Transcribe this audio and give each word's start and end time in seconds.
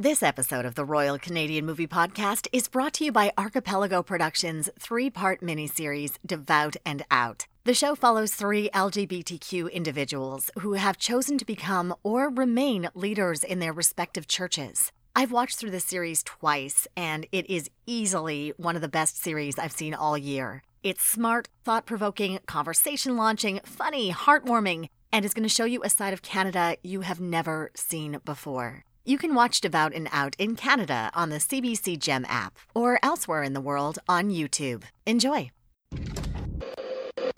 This 0.00 0.22
episode 0.22 0.64
of 0.64 0.76
the 0.76 0.84
Royal 0.84 1.18
Canadian 1.18 1.66
Movie 1.66 1.88
Podcast 1.88 2.46
is 2.52 2.68
brought 2.68 2.92
to 2.94 3.04
you 3.04 3.10
by 3.10 3.32
Archipelago 3.36 4.00
Productions' 4.00 4.70
three 4.78 5.10
part 5.10 5.40
miniseries, 5.40 6.18
Devout 6.24 6.76
and 6.86 7.04
Out. 7.10 7.48
The 7.64 7.74
show 7.74 7.96
follows 7.96 8.32
three 8.32 8.70
LGBTQ 8.72 9.72
individuals 9.72 10.52
who 10.60 10.74
have 10.74 10.98
chosen 10.98 11.36
to 11.38 11.44
become 11.44 11.96
or 12.04 12.28
remain 12.28 12.88
leaders 12.94 13.42
in 13.42 13.58
their 13.58 13.72
respective 13.72 14.28
churches. 14.28 14.92
I've 15.16 15.32
watched 15.32 15.58
through 15.58 15.72
this 15.72 15.84
series 15.84 16.22
twice, 16.22 16.86
and 16.96 17.26
it 17.32 17.50
is 17.50 17.68
easily 17.84 18.52
one 18.56 18.76
of 18.76 18.82
the 18.82 18.88
best 18.88 19.20
series 19.20 19.58
I've 19.58 19.72
seen 19.72 19.94
all 19.94 20.16
year. 20.16 20.62
It's 20.84 21.02
smart, 21.02 21.48
thought 21.64 21.86
provoking, 21.86 22.38
conversation 22.46 23.16
launching, 23.16 23.58
funny, 23.64 24.12
heartwarming, 24.12 24.90
and 25.12 25.24
is 25.24 25.34
going 25.34 25.48
to 25.48 25.52
show 25.52 25.64
you 25.64 25.82
a 25.82 25.90
side 25.90 26.12
of 26.12 26.22
Canada 26.22 26.76
you 26.84 27.00
have 27.00 27.20
never 27.20 27.72
seen 27.74 28.20
before. 28.24 28.84
You 29.08 29.16
can 29.16 29.32
watch 29.34 29.62
Devout 29.62 29.94
and 29.94 30.06
Out 30.12 30.36
in 30.38 30.54
Canada 30.54 31.10
on 31.14 31.30
the 31.30 31.38
CBC 31.38 31.98
Gem 31.98 32.26
app 32.28 32.58
or 32.74 32.98
elsewhere 33.02 33.42
in 33.42 33.54
the 33.54 33.60
world 33.62 33.98
on 34.06 34.28
YouTube. 34.28 34.82
Enjoy. 35.06 35.50
They're, 35.92 36.04
they're 36.04 37.32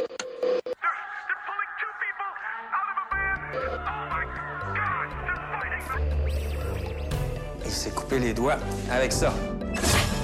pulling 1.46 1.70
two 1.78 1.92
people 2.02 2.26
out 2.74 2.90
of 2.90 2.98
a 2.98 3.06
van! 3.14 3.38
Oh 3.86 4.02
my 4.10 4.26
god! 4.34 5.14
They're 5.22 5.38
fighting! 5.86 7.62
Il 7.64 7.70
s'est 7.70 7.94
coupé 7.94 8.18
les 8.18 8.34
doigts 8.34 8.58
avec 8.90 9.12
ça. 9.12 9.32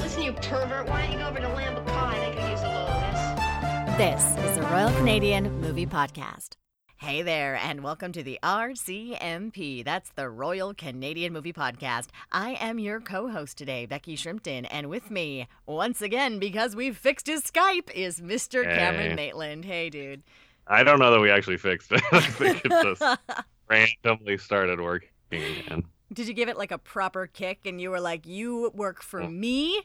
Listen, 0.02 0.23
you 0.23 0.32
pervert, 0.32 0.88
why 0.88 1.02
don't 1.02 1.12
you 1.12 1.18
go 1.18 1.28
over 1.28 1.38
to 1.38 1.46
Lambacai? 1.46 2.18
They 2.26 2.32
could 2.40 2.51
use 2.51 2.62
a 2.62 2.66
little 2.66 2.90
of 2.90 3.96
this. 3.98 4.24
This 4.34 4.51
is 4.51 4.56
the 4.56 4.62
Royal 4.62 4.90
Canadian 4.98 5.60
Movie 5.60 5.87
Podcast. 5.87 6.56
Hey 6.98 7.20
there, 7.20 7.56
and 7.56 7.82
welcome 7.82 8.10
to 8.12 8.23
the 8.23 8.38
RCMP. 8.42 9.84
That's 9.84 10.09
the 10.12 10.30
Royal 10.30 10.73
Canadian 10.73 11.30
Movie 11.34 11.52
Podcast. 11.52 12.06
I 12.32 12.52
am 12.52 12.78
your 12.78 13.00
co 13.00 13.28
host 13.28 13.59
today, 13.59 13.84
Becky 13.84 14.16
Shrimpton, 14.16 14.66
and 14.70 14.88
with 14.88 15.10
me, 15.10 15.46
once 15.66 16.01
again, 16.01 16.38
because 16.38 16.74
we've 16.74 16.96
fixed 16.96 17.26
his 17.26 17.43
Skype, 17.43 17.90
is 17.90 18.23
Mr. 18.23 18.65
Cameron 18.65 19.15
Maitland. 19.15 19.66
Hey, 19.66 19.90
dude. 19.90 20.23
I 20.66 20.85
don't 20.85 20.98
know 20.98 21.10
that 21.10 21.20
we 21.20 21.30
actually 21.30 21.59
fixed 21.59 21.93
it. 21.93 22.01
I 22.12 22.20
think 22.20 22.65
it 22.65 22.70
just 22.70 23.20
randomly 23.68 24.38
started 24.38 24.80
working 24.80 25.10
again. 25.32 25.85
Did 26.10 26.29
you 26.29 26.35
give 26.35 26.48
it 26.48 26.57
like 26.57 26.73
a 26.73 26.79
proper 26.79 27.26
kick 27.26 27.66
and 27.66 27.79
you 27.79 27.90
were 27.90 28.01
like, 28.01 28.26
you 28.26 28.73
work 28.74 29.02
for 29.02 29.20
mm. 29.20 29.37
me? 29.37 29.82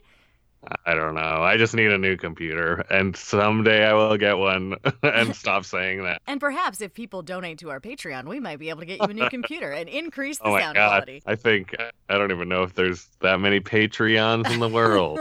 I 0.86 0.94
don't 0.94 1.14
know. 1.14 1.20
I 1.42 1.56
just 1.56 1.74
need 1.74 1.90
a 1.90 1.98
new 1.98 2.16
computer, 2.16 2.84
and 2.90 3.16
someday 3.16 3.84
I 3.84 3.94
will 3.94 4.16
get 4.16 4.38
one 4.38 4.76
and 5.02 5.34
stop 5.36 5.64
saying 5.64 6.04
that. 6.04 6.22
And 6.26 6.40
perhaps 6.40 6.80
if 6.80 6.94
people 6.94 7.22
donate 7.22 7.58
to 7.58 7.70
our 7.70 7.80
Patreon, 7.80 8.26
we 8.26 8.38
might 8.40 8.58
be 8.58 8.68
able 8.68 8.80
to 8.80 8.86
get 8.86 9.00
you 9.00 9.06
a 9.06 9.12
new 9.12 9.28
computer 9.30 9.72
and 9.72 9.88
increase 9.88 10.38
oh 10.40 10.44
the 10.44 10.50
Oh 10.50 10.52
my 10.54 10.60
sound 10.60 10.74
god! 10.76 10.88
quality. 10.88 11.22
I 11.26 11.34
think 11.34 11.74
I 12.08 12.18
don't 12.18 12.30
even 12.30 12.48
know 12.48 12.62
if 12.62 12.74
there's 12.74 13.08
that 13.20 13.40
many 13.40 13.60
Patreons 13.60 14.50
in 14.52 14.60
the 14.60 14.68
world. 14.68 15.18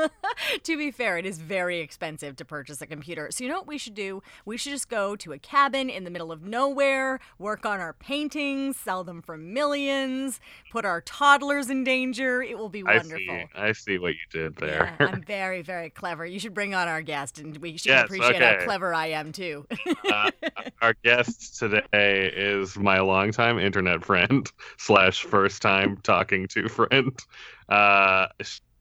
to 0.63 0.77
be 0.77 0.91
fair, 0.91 1.17
it 1.17 1.25
is 1.25 1.39
very 1.39 1.79
expensive 1.79 2.35
to 2.37 2.45
purchase 2.45 2.81
a 2.81 2.87
computer. 2.87 3.29
So, 3.31 3.43
you 3.43 3.49
know 3.49 3.57
what 3.57 3.67
we 3.67 3.77
should 3.77 3.95
do? 3.95 4.21
We 4.45 4.57
should 4.57 4.71
just 4.73 4.89
go 4.89 5.15
to 5.15 5.33
a 5.33 5.39
cabin 5.39 5.89
in 5.89 6.03
the 6.03 6.09
middle 6.11 6.31
of 6.31 6.43
nowhere, 6.43 7.19
work 7.39 7.65
on 7.65 7.79
our 7.79 7.93
paintings, 7.93 8.77
sell 8.77 9.03
them 9.03 9.21
for 9.21 9.37
millions, 9.37 10.39
put 10.69 10.85
our 10.85 11.01
toddlers 11.01 11.69
in 11.69 11.83
danger. 11.83 12.41
It 12.43 12.57
will 12.57 12.69
be 12.69 12.83
I 12.85 12.97
wonderful. 12.97 13.17
see. 13.17 13.45
I 13.55 13.71
see 13.71 13.97
what 13.97 14.13
you 14.13 14.19
did 14.31 14.55
there. 14.57 14.95
Yeah, 14.99 15.07
very, 15.31 15.61
very 15.61 15.89
clever. 15.89 16.25
You 16.25 16.39
should 16.39 16.53
bring 16.53 16.75
on 16.75 16.89
our 16.89 17.01
guest, 17.01 17.39
and 17.39 17.55
we 17.57 17.77
should 17.77 17.89
Yes, 17.91 18.05
appreciate 18.05 18.41
how 18.41 18.65
clever 18.65 18.93
I 18.93 19.07
am 19.07 19.31
too. 19.31 19.65
uh, 20.09 20.29
our 20.81 20.93
guest 21.05 21.57
today 21.57 22.31
is 22.35 22.77
my 22.77 22.99
longtime 22.99 23.57
internet 23.57 24.03
friend 24.03 24.51
slash 24.77 25.23
first 25.23 25.61
time 25.61 25.97
talking 26.03 26.47
to 26.49 26.67
friend. 26.67 27.17
Uh, 27.69 28.27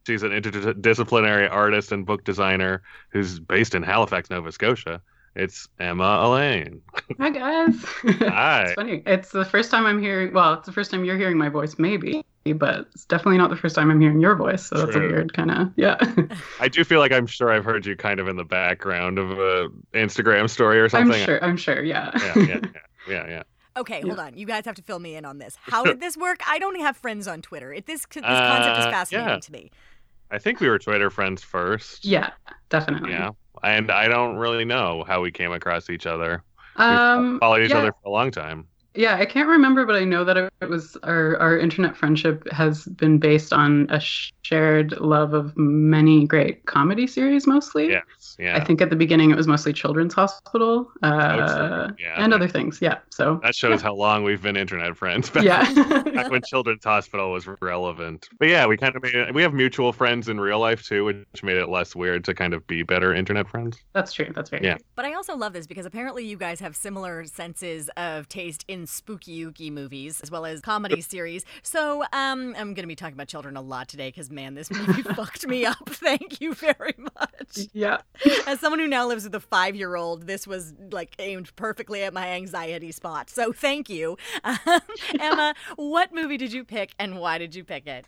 she's 0.06 0.25
an 0.25 0.33
interdisciplinary 0.33 1.48
artist 1.48 1.93
and 1.93 2.05
book 2.05 2.25
designer 2.25 2.83
who's 3.12 3.39
based 3.39 3.77
in 3.77 3.84
Halifax, 3.84 4.28
Nova 4.28 4.51
Scotia. 4.51 5.01
It's 5.37 5.69
Emma 5.78 6.19
Allain. 6.22 6.82
Hi 7.21 7.31
guys. 7.31 7.77
Hi. 8.27 8.62
it's 8.62 8.72
funny. 8.72 9.03
It's 9.06 9.31
the 9.31 9.44
first 9.44 9.71
time 9.71 9.87
I'm 9.87 10.03
hearing. 10.03 10.32
Well, 10.34 10.55
it's 10.55 10.67
the 10.67 10.72
first 10.72 10.91
time 10.91 11.05
you're 11.05 11.17
hearing 11.17 11.38
my 11.38 11.49
voice, 11.49 11.78
maybe, 11.78 12.25
but 12.55 12.87
it's 12.95 13.05
definitely 13.05 13.39
not 13.39 13.51
the 13.51 13.56
first 13.56 13.75
time 13.77 13.91
I'm 13.91 14.01
hearing 14.01 14.21
your 14.21 14.34
voice. 14.34 14.67
So 14.67 14.77
that's 14.84 14.97
a 14.97 14.99
weird 15.01 15.33
kind 15.33 15.51
of 15.51 15.73
yeah. 15.77 15.97
I 16.61 16.69
do 16.69 16.84
feel 16.84 16.99
like 16.99 17.12
I'm 17.12 17.27
sure 17.27 17.51
I've 17.53 17.65
heard 17.65 17.84
you 17.87 17.97
kind 17.97 18.19
of 18.21 18.28
in 18.28 18.37
the 18.37 18.45
background 18.45 19.19
of 19.19 19.31
a 19.33 19.69
Instagram 19.95 20.49
story 20.49 20.81
or 20.81 20.89
something. 20.89 21.21
I'm 21.21 21.27
sure. 21.27 21.45
I'm 21.45 21.56
sure. 21.56 21.83
Yeah. 21.83 22.11
Yeah, 22.19 22.33
yeah, 22.39 22.45
yeah, 22.47 22.61
yeah, 23.09 23.29
yeah. 23.29 23.43
Okay, 23.77 24.00
hold 24.00 24.19
on. 24.19 24.37
You 24.37 24.47
guys 24.47 24.65
have 24.65 24.75
to 24.77 24.83
fill 24.83 24.99
me 24.99 25.15
in 25.15 25.25
on 25.25 25.39
this. 25.39 25.56
How 25.61 25.84
did 25.84 26.00
this 26.00 26.17
work? 26.17 26.41
I 26.49 26.59
don't 26.59 26.79
have 26.81 26.97
friends 26.97 27.29
on 27.29 27.41
Twitter. 27.41 27.73
It, 27.73 27.87
this 27.87 28.05
this 28.12 28.23
concept 28.25 28.79
is 28.81 28.87
Uh, 28.87 28.91
fascinating 28.91 29.29
yeah. 29.29 29.39
to 29.41 29.53
me. 29.53 29.71
I 30.33 30.39
think 30.39 30.61
we 30.61 30.69
were 30.69 30.79
Twitter 30.79 31.11
friends 31.11 31.43
first. 31.43 32.05
yeah. 32.05 32.31
Definitely. 32.69 33.11
Yeah. 33.12 33.31
And 33.62 33.91
I 33.91 34.09
don't 34.09 34.37
really 34.37 34.65
know 34.65 35.05
how 35.06 35.21
we 35.21 35.31
came 35.31 35.53
across 35.53 35.91
each 35.91 36.06
other. 36.06 36.43
We've 36.79 36.87
Um. 36.87 37.39
followed 37.41 37.62
each 37.62 37.71
yeah. 37.71 37.79
other 37.79 37.93
for 37.93 38.09
a 38.09 38.11
long 38.11 38.31
time. 38.31 38.67
Yeah, 38.95 39.17
I 39.17 39.25
can't 39.25 39.49
remember, 39.49 39.87
but 39.87 39.95
I 39.97 40.05
know 40.05 40.25
that 40.25 40.37
it 40.37 40.69
was 40.69 40.97
our 41.05 41.37
our 41.39 41.59
internet 41.59 41.97
friendship 41.97 42.47
has 42.51 42.84
been 42.87 43.19
based 43.19 43.53
on 43.53 43.87
a 43.91 44.01
shared 44.01 44.99
love 45.01 45.33
of 45.33 45.56
many 45.56 46.27
great 46.27 46.67
comedy 46.67 47.06
series, 47.06 47.47
mostly. 47.47 47.89
Yes. 47.91 48.37
Yeah. 48.39 48.56
I 48.56 48.65
think 48.65 48.81
at 48.81 48.91
the 48.91 48.97
beginning 48.97 49.31
it 49.31 49.37
was 49.37 49.47
mostly 49.47 49.73
Children's 49.73 50.15
Hospital, 50.15 50.91
uh, 51.03 51.87
true. 51.87 51.97
Yeah. 52.00 52.15
and 52.25 52.34
other 52.34 52.49
things. 52.49 52.81
Yeah. 52.83 52.99
So 53.11 53.39
that 53.45 53.55
shows 53.55 53.81
how 53.81 53.95
long 53.95 54.25
we've 54.25 54.43
been 54.43 54.56
internet 54.56 54.97
friends. 54.97 55.31
Back, 55.31 55.45
yeah. 55.45 55.73
back 56.03 56.31
when 56.31 56.43
Children's 56.43 56.84
Hospital 56.84 57.31
was 57.33 57.47
relevant. 57.61 58.29
But 58.39 58.49
yeah, 58.49 58.67
we 58.67 58.77
kind 58.77 58.97
of 58.97 59.03
made 59.03 59.15
it. 59.15 59.33
We 59.34 59.43
have 59.43 59.55
mutual 59.55 59.93
friends 59.93 60.29
in 60.29 60.41
real 60.41 60.59
life 60.59 60.83
too, 60.84 61.05
which 61.05 61.43
made 61.45 61.59
it 61.59 61.69
less 61.69 61.95
weird 61.95 62.25
to 62.25 62.34
kind 62.34 62.55
of 62.55 62.67
be 62.67 62.83
better 62.83 63.15
internet 63.15 63.49
friends. 63.49 63.79
That's 63.93 64.12
true. 64.12 64.33
That's 64.34 64.50
very 64.50 64.65
Yeah. 64.65 64.75
true. 64.75 64.84
But 64.97 65.05
I 65.05 65.12
also 65.15 65.37
love 65.37 65.53
this 65.53 65.67
because 65.69 65.87
apparently 65.87 66.27
you 66.27 66.37
guys 66.37 66.59
have 66.61 66.75
similar 66.75 67.25
senses 67.27 67.89
of 67.97 68.29
taste 68.29 68.65
in 68.67 68.80
spooky 68.87 69.45
ooky 69.45 69.71
movies 69.71 70.21
as 70.21 70.31
well 70.31 70.47
as 70.47 70.61
comedy 70.61 71.01
series. 71.01 71.45
So 71.63 72.03
um, 72.13 72.55
I'm 72.57 72.75
going 72.75 72.83
to 72.83 72.87
be 72.87 72.97
talking 72.97 73.15
about 73.15 73.29
children 73.29 73.57
a 73.57 73.61
lot 73.61 73.89
today 73.89 74.09
because, 74.09 74.31
man, 74.31 74.55
this 74.55 74.71
movie 74.71 75.03
fucked 75.15 75.47
me 75.47 75.65
up. 75.65 75.89
Thank 75.89 76.41
you 76.41 76.55
very 76.55 76.95
much. 76.99 77.69
Yeah. 77.73 77.99
As 78.47 78.61
someone 78.61 78.79
who 78.79 78.89
now 78.89 79.07
lives 79.07 79.25
with 79.25 79.35
a 79.35 79.41
five 79.41 79.75
year 79.75 79.97
old, 79.97 80.27
this 80.27 80.47
was 80.47 80.75
like 80.91 81.15
aimed 81.19 81.55
perfectly 81.57 82.03
at 82.03 82.13
my 82.13 82.29
anxiety 82.29 82.93
spot. 82.93 83.31
So 83.31 83.53
thank 83.53 83.89
you. 83.89 84.17
Um, 84.45 84.59
Emma, 85.19 85.55
what 85.77 86.12
movie 86.15 86.37
did 86.37 86.53
you 86.53 86.65
pick 86.65 86.95
and 86.99 87.19
why 87.19 87.39
did 87.39 87.55
you 87.55 87.65
pick 87.65 87.87
it? 87.87 88.07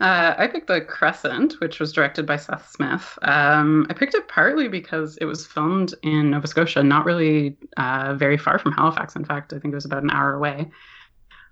Uh, 0.00 0.34
I 0.36 0.48
picked 0.48 0.66
The 0.66 0.80
Crescent, 0.80 1.60
which 1.60 1.78
was 1.78 1.92
directed 1.92 2.26
by 2.26 2.36
Seth 2.36 2.70
Smith. 2.70 3.18
Um, 3.22 3.86
I 3.88 3.94
picked 3.94 4.14
it 4.14 4.26
partly 4.26 4.66
because 4.66 5.16
it 5.18 5.26
was 5.26 5.46
filmed 5.46 5.94
in 6.02 6.30
Nova 6.30 6.46
Scotia, 6.46 6.82
not 6.82 7.04
really 7.04 7.56
uh, 7.76 8.14
very 8.14 8.36
far 8.36 8.58
from 8.58 8.72
Halifax. 8.72 9.14
In 9.14 9.24
fact, 9.24 9.52
I 9.52 9.58
think 9.58 9.72
it 9.72 9.76
was 9.76 9.84
about 9.84 10.02
an 10.02 10.10
hour 10.10 10.34
away, 10.34 10.70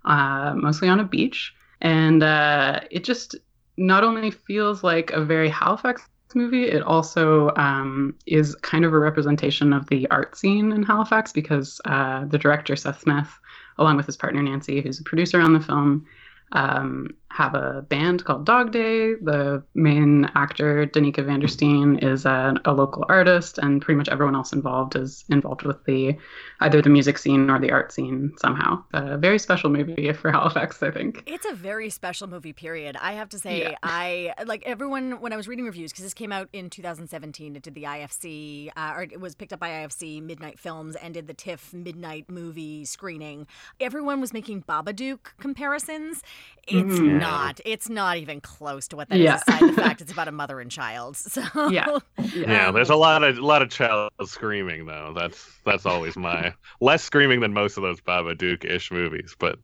uh, 0.04 0.54
mostly 0.56 0.88
on 0.88 0.98
a 0.98 1.04
beach. 1.04 1.54
And 1.80 2.22
uh, 2.22 2.80
it 2.90 3.04
just 3.04 3.36
not 3.76 4.04
only 4.04 4.30
feels 4.30 4.82
like 4.82 5.12
a 5.12 5.24
very 5.24 5.48
Halifax 5.48 6.08
movie, 6.34 6.64
it 6.64 6.82
also 6.82 7.52
um, 7.56 8.14
is 8.26 8.54
kind 8.56 8.84
of 8.84 8.92
a 8.92 8.98
representation 8.98 9.72
of 9.72 9.86
the 9.88 10.10
art 10.10 10.36
scene 10.36 10.72
in 10.72 10.82
Halifax 10.82 11.32
because 11.32 11.80
uh, 11.84 12.24
the 12.26 12.38
director, 12.38 12.76
Seth 12.76 13.00
Smith, 13.00 13.30
along 13.78 13.96
with 13.96 14.06
his 14.06 14.16
partner 14.16 14.42
Nancy, 14.42 14.80
who's 14.80 15.00
a 15.00 15.04
producer 15.04 15.40
on 15.40 15.52
the 15.52 15.60
film, 15.60 16.06
um, 16.52 17.10
have 17.30 17.54
a 17.54 17.82
band 17.88 18.24
called 18.24 18.44
Dog 18.44 18.72
Day. 18.72 19.14
The 19.14 19.62
main 19.74 20.30
actor, 20.34 20.84
Danika 20.86 21.24
Vandersteen, 21.24 22.02
is 22.02 22.26
a, 22.26 22.54
a 22.64 22.72
local 22.72 23.04
artist, 23.08 23.58
and 23.58 23.80
pretty 23.80 23.96
much 23.96 24.08
everyone 24.08 24.34
else 24.34 24.52
involved 24.52 24.96
is 24.96 25.24
involved 25.28 25.62
with 25.62 25.82
the 25.84 26.16
either 26.60 26.82
the 26.82 26.90
music 26.90 27.18
scene 27.18 27.48
or 27.48 27.58
the 27.60 27.70
art 27.70 27.92
scene 27.92 28.32
somehow. 28.38 28.82
A 28.92 29.16
very 29.16 29.38
special 29.38 29.70
movie 29.70 30.12
for 30.12 30.30
Halifax, 30.32 30.82
I 30.82 30.90
think. 30.90 31.22
It's 31.26 31.46
a 31.46 31.54
very 31.54 31.88
special 31.88 32.26
movie, 32.26 32.52
period. 32.52 32.96
I 33.00 33.12
have 33.12 33.28
to 33.30 33.38
say, 33.38 33.60
Yeah. 33.62 33.74
I 33.82 34.34
like 34.44 34.64
everyone 34.66 35.20
when 35.20 35.32
I 35.32 35.36
was 35.36 35.46
reading 35.46 35.64
reviews 35.66 35.92
because 35.92 36.04
this 36.04 36.14
came 36.14 36.32
out 36.32 36.48
in 36.52 36.68
2017. 36.68 37.54
It 37.56 37.62
did 37.62 37.74
the 37.74 37.84
IFC, 37.84 38.70
uh, 38.76 38.92
or 38.96 39.02
it 39.04 39.20
was 39.20 39.34
picked 39.36 39.52
up 39.52 39.60
by 39.60 39.68
IFC 39.70 40.20
Midnight 40.22 40.58
Films 40.58 40.96
and 40.96 41.14
did 41.14 41.28
the 41.28 41.34
TIFF 41.34 41.72
Midnight 41.72 42.28
Movie 42.28 42.84
screening. 42.84 43.46
Everyone 43.80 44.20
was 44.20 44.32
making 44.32 44.64
Babadook 44.64 45.18
comparisons. 45.38 46.22
It's 46.66 46.98
Mhm. 46.98 47.19
Not. 47.20 47.60
It's 47.64 47.88
not 47.88 48.16
even 48.16 48.40
close 48.40 48.88
to 48.88 48.96
what 48.96 49.08
that 49.08 49.18
is. 49.18 49.24
Yeah. 49.24 49.36
Aside 49.36 49.68
the 49.68 49.72
fact 49.74 50.00
it's 50.02 50.12
about 50.12 50.28
a 50.28 50.32
mother 50.32 50.60
and 50.60 50.70
child. 50.70 51.16
So 51.16 51.42
Yeah. 51.70 51.98
Yeah, 52.34 52.70
there's 52.70 52.90
a 52.90 52.96
lot 52.96 53.22
of 53.24 53.38
a 53.38 53.40
lot 53.44 53.62
of 53.62 53.70
child 53.70 54.10
screaming 54.24 54.86
though. 54.86 55.12
That's 55.16 55.46
that's 55.64 55.86
always 55.86 56.16
my 56.16 56.54
less 56.80 57.02
screaming 57.02 57.40
than 57.40 57.52
most 57.52 57.76
of 57.76 57.82
those 57.82 58.00
Babadook 58.00 58.64
ish 58.64 58.90
movies, 58.90 59.34
but 59.38 59.58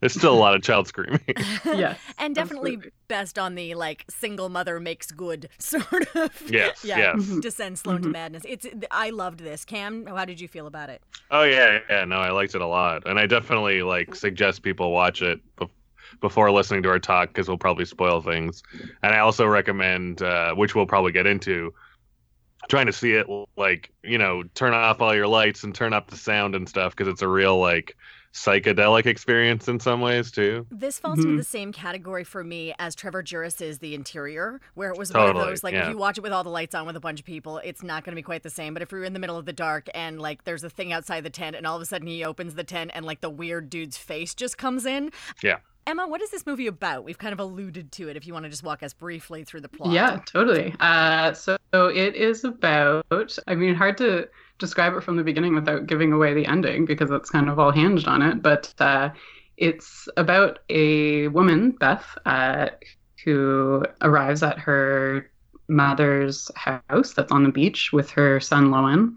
there's 0.00 0.14
still 0.14 0.32
a 0.32 0.38
lot 0.38 0.54
of 0.54 0.62
child 0.62 0.86
screaming. 0.86 1.20
Yes. 1.64 1.98
and 2.18 2.32
definitely 2.34 2.74
absolutely. 2.74 2.90
best 3.08 3.36
on 3.38 3.56
the 3.56 3.74
like 3.74 4.04
single 4.08 4.48
mother 4.48 4.78
makes 4.78 5.10
good 5.10 5.48
sort 5.58 6.06
of 6.16 6.30
yes, 6.48 6.84
yeah 6.84 6.98
yes. 6.98 7.16
Mhm. 7.16 7.40
descend 7.42 7.78
slow 7.78 7.96
into 7.96 8.08
Mhm. 8.08 8.12
madness 8.12 8.42
it's 8.46 8.64
i 8.92 9.10
loved 9.10 9.40
this 9.40 9.64
cam 9.64 10.06
how 10.06 10.24
did 10.24 10.40
you 10.40 10.46
feel 10.46 10.66
about 10.68 10.88
it 10.88 11.02
Oh 11.30 11.42
yeah, 11.42 11.80
yeah. 11.90 12.04
No, 12.06 12.16
I 12.16 12.30
liked 12.30 12.54
it 12.54 12.62
a 12.62 12.66
lot, 12.66 13.06
and 13.06 13.18
I 13.18 13.26
definitely 13.26 13.82
like 13.82 14.14
suggest 14.14 14.62
people 14.62 14.92
watch 14.92 15.20
it. 15.20 15.40
Bef- 16.16 16.20
before 16.20 16.50
listening 16.50 16.82
to 16.82 16.88
our 16.88 16.98
talk 16.98 17.28
because 17.28 17.48
we'll 17.48 17.58
probably 17.58 17.84
spoil 17.84 18.20
things. 18.20 18.62
And 19.02 19.14
I 19.14 19.18
also 19.18 19.46
recommend, 19.46 20.22
uh, 20.22 20.54
which 20.54 20.74
we'll 20.74 20.86
probably 20.86 21.12
get 21.12 21.26
into, 21.26 21.72
trying 22.68 22.86
to 22.86 22.92
see 22.92 23.12
it 23.12 23.26
like 23.56 23.90
you 24.02 24.18
know 24.18 24.42
turn 24.54 24.74
off 24.74 25.00
all 25.00 25.14
your 25.14 25.26
lights 25.26 25.64
and 25.64 25.74
turn 25.74 25.92
up 25.92 26.10
the 26.10 26.16
sound 26.16 26.54
and 26.54 26.68
stuff 26.68 26.94
because 26.94 27.10
it's 27.10 27.22
a 27.22 27.28
real 27.28 27.58
like 27.58 27.96
psychedelic 28.34 29.06
experience 29.06 29.68
in 29.68 29.80
some 29.80 30.00
ways 30.00 30.30
too. 30.30 30.66
This 30.70 30.98
falls 30.98 31.18
mm-hmm. 31.18 31.30
into 31.30 31.38
the 31.38 31.48
same 31.48 31.72
category 31.72 32.24
for 32.24 32.44
me 32.44 32.74
as 32.78 32.94
Trevor 32.94 33.22
Juras's 33.22 33.78
The 33.78 33.94
Interior, 33.94 34.60
where 34.74 34.90
it 34.90 34.98
was 34.98 35.10
totally, 35.10 35.32
one 35.32 35.42
of 35.42 35.48
those 35.48 35.64
like 35.64 35.74
yeah. 35.74 35.84
if 35.84 35.90
you 35.90 35.96
watch 35.96 36.18
it 36.18 36.20
with 36.20 36.32
all 36.32 36.44
the 36.44 36.50
lights 36.50 36.74
on 36.74 36.86
with 36.86 36.96
a 36.96 37.00
bunch 37.00 37.20
of 37.20 37.26
people, 37.26 37.58
it's 37.58 37.82
not 37.82 38.04
going 38.04 38.12
to 38.12 38.16
be 38.16 38.22
quite 38.22 38.42
the 38.42 38.50
same. 38.50 38.74
But 38.74 38.82
if 38.82 38.92
you're 38.92 39.04
in 39.04 39.14
the 39.14 39.18
middle 39.18 39.38
of 39.38 39.46
the 39.46 39.52
dark 39.52 39.88
and 39.94 40.20
like 40.20 40.44
there's 40.44 40.62
a 40.62 40.70
thing 40.70 40.92
outside 40.92 41.24
the 41.24 41.30
tent, 41.30 41.56
and 41.56 41.66
all 41.66 41.76
of 41.76 41.82
a 41.82 41.86
sudden 41.86 42.06
he 42.06 42.24
opens 42.24 42.54
the 42.54 42.64
tent 42.64 42.90
and 42.94 43.06
like 43.06 43.20
the 43.20 43.30
weird 43.30 43.70
dude's 43.70 43.96
face 43.96 44.34
just 44.34 44.58
comes 44.58 44.84
in, 44.84 45.10
yeah. 45.42 45.58
Emma, 45.88 46.06
what 46.06 46.20
is 46.20 46.30
this 46.30 46.44
movie 46.44 46.66
about? 46.66 47.02
We've 47.02 47.16
kind 47.16 47.32
of 47.32 47.40
alluded 47.40 47.92
to 47.92 48.10
it. 48.10 48.16
If 48.18 48.26
you 48.26 48.34
want 48.34 48.44
to 48.44 48.50
just 48.50 48.62
walk 48.62 48.82
us 48.82 48.92
briefly 48.92 49.42
through 49.42 49.62
the 49.62 49.70
plot. 49.70 49.90
Yeah, 49.90 50.20
totally. 50.26 50.74
Uh, 50.80 51.32
so 51.32 51.56
it 51.72 52.14
is 52.14 52.44
about. 52.44 53.38
I 53.46 53.54
mean, 53.54 53.74
hard 53.74 53.96
to 53.96 54.28
describe 54.58 54.92
it 54.92 55.02
from 55.02 55.16
the 55.16 55.24
beginning 55.24 55.54
without 55.54 55.86
giving 55.86 56.12
away 56.12 56.34
the 56.34 56.44
ending 56.44 56.84
because 56.84 57.10
it's 57.10 57.30
kind 57.30 57.48
of 57.48 57.58
all 57.58 57.70
hinged 57.70 58.06
on 58.06 58.20
it. 58.20 58.42
But 58.42 58.74
uh, 58.78 59.08
it's 59.56 60.10
about 60.18 60.58
a 60.68 61.28
woman, 61.28 61.70
Beth, 61.70 62.06
uh, 62.26 62.68
who 63.24 63.82
arrives 64.02 64.42
at 64.42 64.58
her 64.58 65.30
mother's 65.68 66.50
house 66.56 67.12
that's 67.12 67.32
on 67.32 67.44
the 67.44 67.50
beach 67.50 67.90
with 67.92 68.10
her 68.10 68.40
son 68.40 68.70
Lowen. 68.70 69.14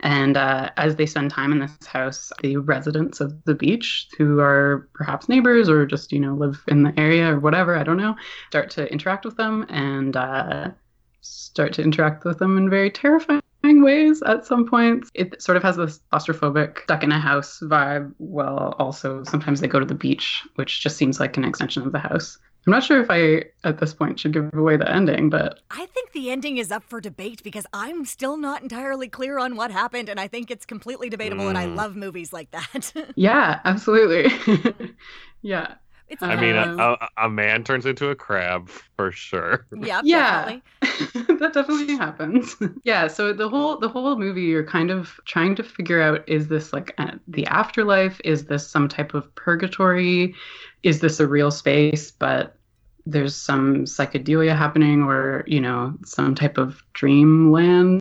And 0.00 0.36
uh, 0.36 0.70
as 0.76 0.96
they 0.96 1.06
spend 1.06 1.30
time 1.30 1.52
in 1.52 1.60
this 1.60 1.86
house, 1.86 2.32
the 2.42 2.56
residents 2.56 3.20
of 3.20 3.32
the 3.44 3.54
beach, 3.54 4.08
who 4.18 4.40
are 4.40 4.88
perhaps 4.94 5.28
neighbors 5.28 5.68
or 5.68 5.86
just, 5.86 6.10
you 6.12 6.18
know, 6.18 6.34
live 6.34 6.60
in 6.66 6.82
the 6.82 6.92
area 6.98 7.32
or 7.32 7.38
whatever, 7.38 7.76
I 7.76 7.84
don't 7.84 7.98
know, 7.98 8.16
start 8.48 8.68
to 8.70 8.90
interact 8.92 9.24
with 9.24 9.36
them 9.36 9.64
and 9.68 10.16
uh, 10.16 10.70
start 11.20 11.72
to 11.74 11.82
interact 11.82 12.24
with 12.24 12.40
them 12.40 12.58
in 12.58 12.68
very 12.68 12.90
terrifying 12.90 13.42
ways 13.62 14.22
at 14.22 14.44
some 14.44 14.68
points. 14.68 15.08
It 15.14 15.40
sort 15.40 15.56
of 15.56 15.62
has 15.62 15.76
this 15.76 16.00
claustrophobic, 16.12 16.82
stuck 16.82 17.04
in 17.04 17.12
a 17.12 17.20
house 17.20 17.60
vibe, 17.62 18.12
while 18.18 18.74
also 18.80 19.22
sometimes 19.22 19.60
they 19.60 19.68
go 19.68 19.78
to 19.78 19.86
the 19.86 19.94
beach, 19.94 20.42
which 20.56 20.80
just 20.80 20.96
seems 20.96 21.20
like 21.20 21.36
an 21.36 21.44
extension 21.44 21.84
of 21.86 21.92
the 21.92 22.00
house. 22.00 22.38
I'm 22.66 22.70
not 22.70 22.84
sure 22.84 23.00
if 23.00 23.10
I, 23.10 23.44
at 23.64 23.78
this 23.78 23.92
point, 23.92 24.20
should 24.20 24.32
give 24.32 24.52
away 24.54 24.76
the 24.76 24.90
ending, 24.90 25.30
but. 25.30 25.60
I 25.70 25.86
think 25.86 26.12
the 26.12 26.30
ending 26.30 26.58
is 26.58 26.70
up 26.70 26.84
for 26.84 27.00
debate 27.00 27.42
because 27.42 27.66
I'm 27.72 28.04
still 28.04 28.36
not 28.36 28.62
entirely 28.62 29.08
clear 29.08 29.38
on 29.38 29.56
what 29.56 29.72
happened, 29.72 30.08
and 30.08 30.20
I 30.20 30.28
think 30.28 30.50
it's 30.50 30.64
completely 30.64 31.08
debatable, 31.08 31.46
mm. 31.46 31.48
and 31.48 31.58
I 31.58 31.66
hmm. 31.66 31.74
love 31.74 31.96
movies 31.96 32.32
like 32.32 32.52
that. 32.52 32.92
yeah, 33.16 33.60
absolutely. 33.64 34.32
yeah. 35.42 35.74
It's 36.12 36.22
I 36.22 36.36
mean, 36.36 36.56
a, 36.56 36.76
a, 36.76 37.08
a, 37.24 37.30
man 37.30 37.64
turns 37.64 37.86
into 37.86 38.10
a 38.10 38.14
crab 38.14 38.68
for 38.68 39.10
sure. 39.10 39.66
Yeah, 39.74 40.02
yeah, 40.04 40.58
that 40.82 41.52
definitely 41.54 41.96
happens. 41.96 42.54
yeah, 42.84 43.08
so 43.08 43.32
the 43.32 43.48
whole 43.48 43.78
the 43.78 43.88
whole 43.88 44.18
movie, 44.18 44.42
you're 44.42 44.62
kind 44.62 44.90
of 44.90 45.18
trying 45.24 45.54
to 45.54 45.62
figure 45.62 46.02
out: 46.02 46.22
is 46.28 46.48
this 46.48 46.74
like 46.74 46.92
a, 46.98 47.18
the 47.28 47.46
afterlife? 47.46 48.20
Is 48.24 48.44
this 48.44 48.68
some 48.68 48.88
type 48.88 49.14
of 49.14 49.34
purgatory? 49.36 50.34
Is 50.82 51.00
this 51.00 51.18
a 51.18 51.26
real 51.26 51.50
space? 51.50 52.10
But 52.10 52.58
there's 53.06 53.34
some 53.34 53.84
psychedelia 53.84 54.56
happening, 54.56 55.02
or 55.02 55.44
you 55.46 55.60
know, 55.60 55.94
some 56.04 56.34
type 56.34 56.58
of 56.58 56.82
dreamland 56.92 58.00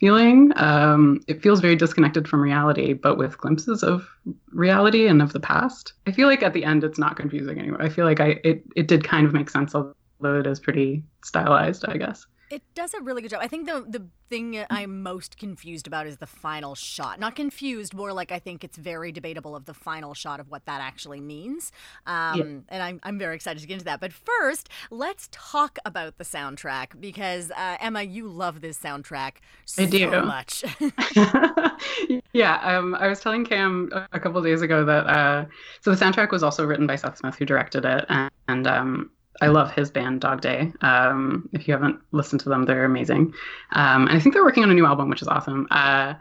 feeling. 0.00 0.52
Um, 0.56 1.20
it 1.28 1.42
feels 1.42 1.60
very 1.60 1.76
disconnected 1.76 2.26
from 2.26 2.40
reality, 2.42 2.92
but 2.92 3.16
with 3.16 3.38
glimpses 3.38 3.82
of 3.82 4.08
reality 4.50 5.06
and 5.06 5.22
of 5.22 5.32
the 5.32 5.40
past. 5.40 5.92
I 6.06 6.12
feel 6.12 6.26
like 6.26 6.42
at 6.42 6.54
the 6.54 6.64
end 6.64 6.82
it's 6.82 6.98
not 6.98 7.16
confusing 7.16 7.58
anymore. 7.58 7.82
I 7.82 7.88
feel 7.88 8.04
like 8.04 8.20
I 8.20 8.40
it, 8.42 8.64
it 8.74 8.88
did 8.88 9.04
kind 9.04 9.26
of 9.26 9.32
make 9.32 9.48
sense, 9.48 9.74
although 9.74 9.94
it 10.40 10.46
is 10.46 10.58
pretty 10.58 11.04
stylized, 11.22 11.84
I 11.88 11.98
guess. 11.98 12.26
It 12.52 12.62
does 12.74 12.92
a 12.92 13.00
really 13.00 13.22
good 13.22 13.30
job. 13.30 13.40
I 13.42 13.48
think 13.48 13.66
the 13.66 13.82
the 13.88 14.06
thing 14.28 14.62
I'm 14.68 15.02
most 15.02 15.38
confused 15.38 15.86
about 15.86 16.06
is 16.06 16.18
the 16.18 16.26
final 16.26 16.74
shot. 16.74 17.18
Not 17.18 17.34
confused, 17.34 17.94
more 17.94 18.12
like 18.12 18.30
I 18.30 18.38
think 18.38 18.62
it's 18.62 18.76
very 18.76 19.10
debatable 19.10 19.56
of 19.56 19.64
the 19.64 19.72
final 19.72 20.12
shot 20.12 20.38
of 20.38 20.50
what 20.50 20.66
that 20.66 20.82
actually 20.82 21.20
means. 21.20 21.72
Um, 22.06 22.38
yeah. 22.38 22.44
And 22.68 22.82
I'm, 22.82 23.00
I'm 23.04 23.18
very 23.18 23.34
excited 23.34 23.60
to 23.60 23.66
get 23.66 23.74
into 23.74 23.86
that. 23.86 24.00
But 24.00 24.12
first, 24.12 24.68
let's 24.90 25.30
talk 25.32 25.78
about 25.86 26.18
the 26.18 26.24
soundtrack 26.24 27.00
because 27.00 27.50
uh, 27.52 27.78
Emma, 27.80 28.02
you 28.02 28.28
love 28.28 28.60
this 28.60 28.78
soundtrack 28.78 29.36
so 29.64 29.84
I 29.84 29.86
do. 29.86 30.10
much. 30.10 30.62
yeah, 32.34 32.56
um, 32.62 32.94
I 32.96 33.08
was 33.08 33.20
telling 33.20 33.46
Cam 33.46 33.90
a 34.12 34.20
couple 34.20 34.42
days 34.42 34.60
ago 34.60 34.84
that 34.84 35.06
uh, 35.06 35.46
so 35.80 35.94
the 35.94 36.04
soundtrack 36.04 36.30
was 36.30 36.42
also 36.42 36.66
written 36.66 36.86
by 36.86 36.96
Seth 36.96 37.16
Smith, 37.16 37.36
who 37.36 37.46
directed 37.46 37.86
it, 37.86 38.04
and, 38.10 38.30
and 38.48 38.66
um, 38.66 39.10
I 39.40 39.48
love 39.48 39.72
his 39.72 39.90
band 39.90 40.20
Dog 40.20 40.40
Day. 40.40 40.72
Um, 40.82 41.48
if 41.52 41.66
you 41.66 41.72
haven't 41.72 41.98
listened 42.12 42.40
to 42.42 42.48
them, 42.48 42.64
they're 42.64 42.84
amazing. 42.84 43.32
Um, 43.72 44.06
and 44.06 44.16
I 44.16 44.20
think 44.20 44.34
they're 44.34 44.44
working 44.44 44.62
on 44.62 44.70
a 44.70 44.74
new 44.74 44.86
album, 44.86 45.08
which 45.08 45.22
is 45.22 45.28
awesome. 45.28 45.66
Uh, 45.70 46.14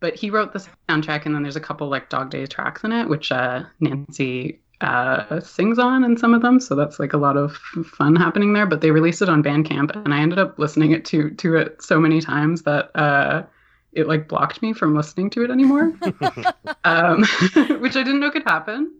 but 0.00 0.14
he 0.14 0.30
wrote 0.30 0.52
the 0.52 0.66
soundtrack, 0.88 1.26
and 1.26 1.34
then 1.34 1.42
there's 1.42 1.56
a 1.56 1.60
couple 1.60 1.88
like 1.88 2.10
Dog 2.10 2.30
Day 2.30 2.46
tracks 2.46 2.84
in 2.84 2.92
it, 2.92 3.08
which 3.08 3.32
uh, 3.32 3.64
Nancy 3.80 4.60
uh, 4.80 5.40
sings 5.40 5.78
on 5.78 6.04
in 6.04 6.16
some 6.16 6.34
of 6.34 6.42
them. 6.42 6.60
So 6.60 6.74
that's 6.74 6.98
like 6.98 7.12
a 7.12 7.18
lot 7.18 7.36
of 7.36 7.56
fun 7.86 8.14
happening 8.14 8.52
there. 8.52 8.66
But 8.66 8.80
they 8.80 8.90
released 8.90 9.22
it 9.22 9.28
on 9.28 9.42
Bandcamp, 9.42 9.94
and 10.04 10.12
I 10.12 10.20
ended 10.20 10.38
up 10.38 10.58
listening 10.58 10.92
it 10.92 11.04
to 11.06 11.30
to 11.30 11.56
it 11.56 11.82
so 11.82 11.98
many 11.98 12.20
times 12.20 12.62
that 12.62 12.90
uh, 12.94 13.44
it 13.92 14.06
like 14.06 14.28
blocked 14.28 14.60
me 14.60 14.72
from 14.74 14.94
listening 14.94 15.30
to 15.30 15.44
it 15.44 15.50
anymore, 15.50 15.94
um, 16.84 17.22
which 17.80 17.96
I 17.96 18.02
didn't 18.02 18.20
know 18.20 18.30
could 18.30 18.44
happen. 18.44 18.92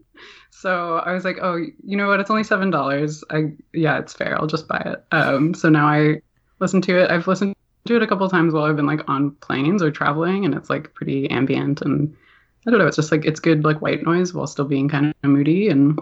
So 0.51 0.97
I 0.97 1.13
was 1.13 1.23
like, 1.23 1.37
oh, 1.41 1.55
you 1.55 1.97
know 1.97 2.07
what? 2.07 2.19
It's 2.19 2.29
only 2.29 2.43
seven 2.43 2.69
dollars. 2.69 3.23
I 3.29 3.53
yeah, 3.73 3.99
it's 3.99 4.13
fair. 4.13 4.39
I'll 4.39 4.47
just 4.47 4.67
buy 4.67 4.81
it. 4.85 5.05
Um, 5.11 5.53
so 5.53 5.69
now 5.69 5.87
I 5.87 6.21
listen 6.59 6.81
to 6.83 6.97
it. 6.97 7.11
I've 7.11 7.27
listened 7.27 7.55
to 7.85 7.95
it 7.95 8.03
a 8.03 8.07
couple 8.07 8.27
times 8.29 8.53
while 8.53 8.63
I've 8.63 8.75
been 8.75 8.85
like 8.85 9.07
on 9.07 9.31
planes 9.35 9.81
or 9.81 9.91
traveling, 9.91 10.45
and 10.45 10.53
it's 10.55 10.69
like 10.69 10.93
pretty 10.93 11.29
ambient 11.29 11.81
and 11.81 12.15
I 12.65 12.71
don't 12.71 12.79
know. 12.79 12.87
It's 12.87 12.97
just 12.97 13.11
like 13.11 13.25
it's 13.25 13.39
good 13.39 13.63
like 13.63 13.81
white 13.81 14.03
noise 14.03 14.33
while 14.33 14.47
still 14.47 14.65
being 14.65 14.89
kind 14.89 15.13
of 15.23 15.29
moody 15.29 15.69
and 15.69 15.99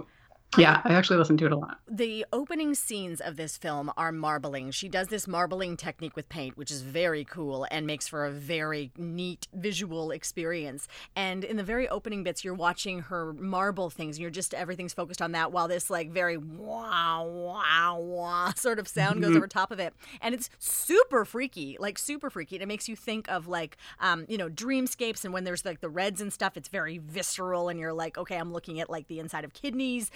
yeah, 0.57 0.81
I 0.83 0.93
actually 0.93 1.17
listen 1.17 1.37
to 1.37 1.45
it 1.45 1.51
a 1.51 1.57
lot. 1.57 1.79
The 1.89 2.25
opening 2.31 2.75
scenes 2.75 3.21
of 3.21 3.37
this 3.37 3.57
film 3.57 3.91
are 3.97 4.11
marbling. 4.11 4.71
She 4.71 4.89
does 4.89 5.07
this 5.07 5.27
marbling 5.27 5.77
technique 5.77 6.15
with 6.15 6.29
paint, 6.29 6.57
which 6.57 6.71
is 6.71 6.81
very 6.81 7.23
cool 7.23 7.67
and 7.71 7.85
makes 7.87 8.07
for 8.07 8.25
a 8.25 8.31
very 8.31 8.91
neat 8.97 9.47
visual 9.53 10.11
experience. 10.11 10.87
And 11.15 11.43
in 11.43 11.57
the 11.57 11.63
very 11.63 11.87
opening 11.89 12.23
bits, 12.23 12.43
you're 12.43 12.53
watching 12.53 13.01
her 13.01 13.33
marble 13.33 13.89
things, 13.89 14.17
and 14.17 14.21
you're 14.21 14.31
just 14.31 14.53
everything's 14.53 14.93
focused 14.93 15.21
on 15.21 15.33
that 15.33 15.51
while 15.51 15.67
this 15.67 15.89
like 15.89 16.11
very 16.11 16.37
wow 16.37 17.25
wow 17.25 17.99
wow 17.99 18.51
sort 18.55 18.79
of 18.79 18.87
sound 18.87 19.21
goes 19.21 19.29
mm-hmm. 19.29 19.37
over 19.37 19.47
top 19.47 19.71
of 19.71 19.79
it, 19.79 19.93
and 20.21 20.33
it's 20.33 20.49
super 20.59 21.25
freaky, 21.25 21.77
like 21.79 21.97
super 21.97 22.29
freaky. 22.29 22.55
And 22.55 22.63
it 22.63 22.67
makes 22.67 22.87
you 22.87 22.95
think 22.95 23.29
of 23.29 23.47
like 23.47 23.77
um, 23.99 24.25
you 24.27 24.37
know 24.37 24.49
dreamscapes, 24.49 25.23
and 25.23 25.33
when 25.33 25.43
there's 25.43 25.65
like 25.65 25.81
the 25.81 25.89
reds 25.89 26.21
and 26.21 26.31
stuff, 26.31 26.57
it's 26.57 26.69
very 26.69 26.97
visceral, 26.97 27.69
and 27.69 27.79
you're 27.79 27.93
like, 27.93 28.17
okay, 28.17 28.37
I'm 28.37 28.53
looking 28.53 28.79
at 28.79 28.89
like 28.89 29.07
the 29.07 29.19
inside 29.19 29.43
of 29.43 29.53
kidneys 29.53 30.11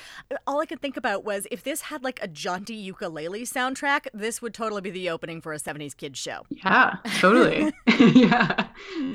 all 0.46 0.62
I 0.62 0.66
could 0.66 0.82
think 0.82 0.98
about 0.98 1.24
was 1.24 1.48
if 1.52 1.64
this 1.64 1.82
had 1.82 2.04
like 2.04 2.20
a 2.22 2.28
jaunty 2.28 2.76
ukulele 2.76 3.44
soundtrack, 3.44 4.08
this 4.14 4.42
would 4.42 4.54
totally 4.54 4.82
be 4.82 4.92
the 4.92 5.10
opening 5.10 5.42
for 5.42 5.54
a 5.54 5.58
70s 5.58 5.96
kids 5.96 6.20
show. 6.20 6.44
Yeah, 6.50 6.98
totally. 7.18 7.72
yeah. 8.00 8.68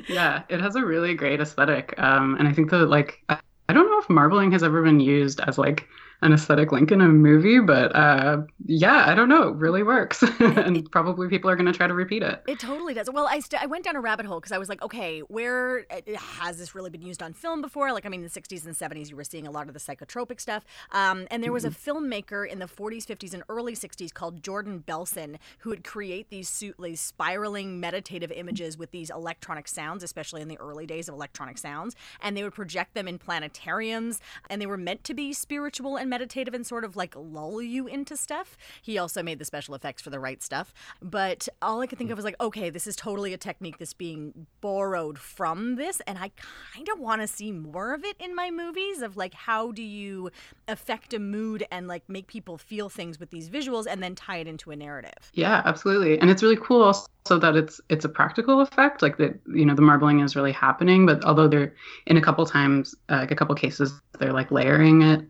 Yeah. 0.07 0.43
It 0.49 0.61
has 0.61 0.75
a 0.75 0.85
really 0.85 1.13
great 1.13 1.39
aesthetic. 1.39 1.93
Um, 1.97 2.35
and 2.37 2.47
I 2.47 2.53
think 2.53 2.69
that 2.71 2.87
like 2.87 3.21
I 3.29 3.73
don't 3.73 3.89
know 3.89 3.99
if 3.99 4.09
marbling 4.09 4.51
has 4.51 4.63
ever 4.63 4.83
been 4.83 4.99
used 4.99 5.39
as 5.41 5.57
like 5.57 5.87
an 6.21 6.33
aesthetic 6.33 6.71
link 6.71 6.91
in 6.91 7.01
a 7.01 7.07
movie, 7.07 7.59
but 7.59 7.95
uh, 7.95 8.41
yeah, 8.65 9.03
I 9.07 9.15
don't 9.15 9.29
know. 9.29 9.49
It 9.49 9.55
really 9.55 9.83
works. 9.83 10.23
and 10.39 10.89
probably 10.91 11.27
people 11.27 11.49
are 11.49 11.55
going 11.55 11.65
to 11.65 11.73
try 11.73 11.87
to 11.87 11.93
repeat 11.93 12.23
it. 12.23 12.41
It 12.47 12.59
totally 12.59 12.93
does. 12.93 13.09
Well, 13.11 13.27
I, 13.27 13.39
st- 13.39 13.61
I 13.61 13.65
went 13.65 13.85
down 13.85 13.95
a 13.95 14.01
rabbit 14.01 14.25
hole 14.25 14.39
because 14.39 14.51
I 14.51 14.57
was 14.57 14.69
like, 14.69 14.81
okay, 14.81 15.19
where 15.21 15.85
uh, 15.91 16.01
has 16.17 16.57
this 16.57 16.73
really 16.73 16.89
been 16.89 17.01
used 17.01 17.21
on 17.21 17.33
film 17.33 17.61
before? 17.61 17.91
Like, 17.91 18.05
I 18.05 18.09
mean, 18.09 18.21
in 18.21 18.27
the 18.27 18.41
60s 18.41 18.65
and 18.65 18.75
70s, 18.75 19.09
you 19.09 19.15
were 19.15 19.23
seeing 19.23 19.47
a 19.47 19.51
lot 19.51 19.67
of 19.67 19.73
the 19.73 19.79
psychotropic 19.79 20.39
stuff. 20.39 20.65
Um, 20.91 21.27
and 21.31 21.43
there 21.43 21.51
was 21.51 21.65
mm-hmm. 21.65 21.89
a 21.89 21.93
filmmaker 21.93 22.47
in 22.47 22.59
the 22.59 22.65
40s, 22.65 23.05
50s, 23.05 23.33
and 23.33 23.43
early 23.49 23.75
60s 23.75 24.13
called 24.13 24.41
Jordan 24.41 24.83
Belson 24.87 25.37
who 25.59 25.69
would 25.69 25.83
create 25.83 26.29
these, 26.29 26.49
suit- 26.49 26.75
these 26.79 27.01
spiraling 27.01 27.79
meditative 27.79 28.31
images 28.31 28.77
with 28.77 28.91
these 28.91 29.09
electronic 29.09 29.67
sounds, 29.67 30.03
especially 30.03 30.41
in 30.41 30.47
the 30.47 30.57
early 30.59 30.85
days 30.85 31.07
of 31.07 31.15
electronic 31.15 31.57
sounds. 31.57 31.95
And 32.21 32.35
they 32.35 32.43
would 32.43 32.53
project 32.53 32.93
them 32.93 33.07
in 33.07 33.19
planetariums, 33.19 34.19
and 34.49 34.61
they 34.61 34.65
were 34.65 34.77
meant 34.77 35.03
to 35.05 35.13
be 35.13 35.33
spiritual 35.33 35.97
and 35.97 36.04
meditative 36.05 36.53
and 36.53 36.65
sort 36.65 36.83
of 36.83 36.95
like 36.95 37.13
lull 37.15 37.61
you 37.61 37.87
into 37.87 38.17
stuff. 38.17 38.57
He 38.81 38.97
also 38.97 39.23
made 39.23 39.39
the 39.39 39.45
special 39.45 39.75
effects 39.75 40.01
for 40.01 40.09
the 40.09 40.19
right 40.19 40.41
stuff. 40.41 40.73
But 41.01 41.47
all 41.61 41.81
I 41.81 41.87
could 41.87 41.97
think 41.97 42.11
of 42.11 42.17
was 42.17 42.25
like, 42.25 42.39
okay, 42.39 42.69
this 42.69 42.87
is 42.87 42.95
totally 42.95 43.33
a 43.33 43.37
technique 43.37 43.77
that's 43.77 43.93
being 43.93 44.47
borrowed 44.61 45.17
from 45.17 45.75
this. 45.75 46.01
And 46.07 46.17
I 46.17 46.31
kind 46.73 46.87
of 46.89 46.99
want 46.99 47.21
to 47.21 47.27
see 47.27 47.51
more 47.51 47.93
of 47.93 48.03
it 48.03 48.15
in 48.19 48.35
my 48.35 48.51
movies 48.51 49.01
of 49.01 49.17
like, 49.17 49.33
how 49.33 49.71
do 49.71 49.81
you 49.83 50.31
affect 50.67 51.13
a 51.13 51.19
mood 51.19 51.65
and 51.71 51.87
like 51.87 52.07
make 52.07 52.27
people 52.27 52.57
feel 52.57 52.89
things 52.89 53.19
with 53.19 53.29
these 53.31 53.49
visuals 53.49 53.85
and 53.89 54.01
then 54.01 54.15
tie 54.15 54.37
it 54.37 54.47
into 54.47 54.71
a 54.71 54.75
narrative? 54.75 55.31
Yeah, 55.33 55.61
absolutely. 55.65 56.19
And 56.19 56.29
it's 56.29 56.43
really 56.43 56.57
cool 56.57 56.83
also 56.83 57.05
that 57.29 57.55
it's 57.55 57.81
it's 57.89 58.05
a 58.05 58.09
practical 58.09 58.61
effect 58.61 59.01
like 59.01 59.17
that 59.17 59.39
you 59.47 59.65
know 59.65 59.73
the 59.73 59.81
marbling 59.81 60.19
is 60.19 60.35
really 60.35 60.51
happening 60.51 61.05
but 61.07 61.23
although 61.25 61.47
they're 61.47 61.73
in 62.05 62.17
a 62.17 62.21
couple 62.21 62.45
times 62.45 62.93
uh, 63.09 63.17
like 63.17 63.31
a 63.31 63.35
couple 63.35 63.55
cases 63.55 63.99
they're 64.19 64.33
like 64.33 64.51
layering 64.51 65.01
it 65.01 65.21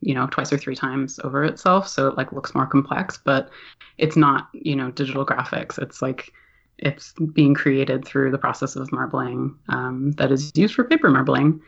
you 0.00 0.14
know, 0.14 0.26
twice 0.30 0.52
or 0.52 0.58
three 0.58 0.76
times 0.76 1.18
over 1.24 1.44
itself. 1.44 1.88
So 1.88 2.08
it 2.08 2.16
like 2.16 2.32
looks 2.32 2.54
more 2.54 2.66
complex, 2.66 3.18
but 3.22 3.50
it's 3.98 4.16
not, 4.16 4.48
you 4.52 4.76
know, 4.76 4.90
digital 4.90 5.26
graphics. 5.26 5.78
It's 5.78 6.00
like 6.00 6.32
it's 6.78 7.12
being 7.32 7.54
created 7.54 8.04
through 8.04 8.30
the 8.30 8.38
process 8.38 8.76
of 8.76 8.92
marbling 8.92 9.56
um, 9.68 10.12
that 10.12 10.30
is 10.30 10.52
used 10.54 10.74
for 10.74 10.84
paper 10.84 11.10
marbling, 11.10 11.60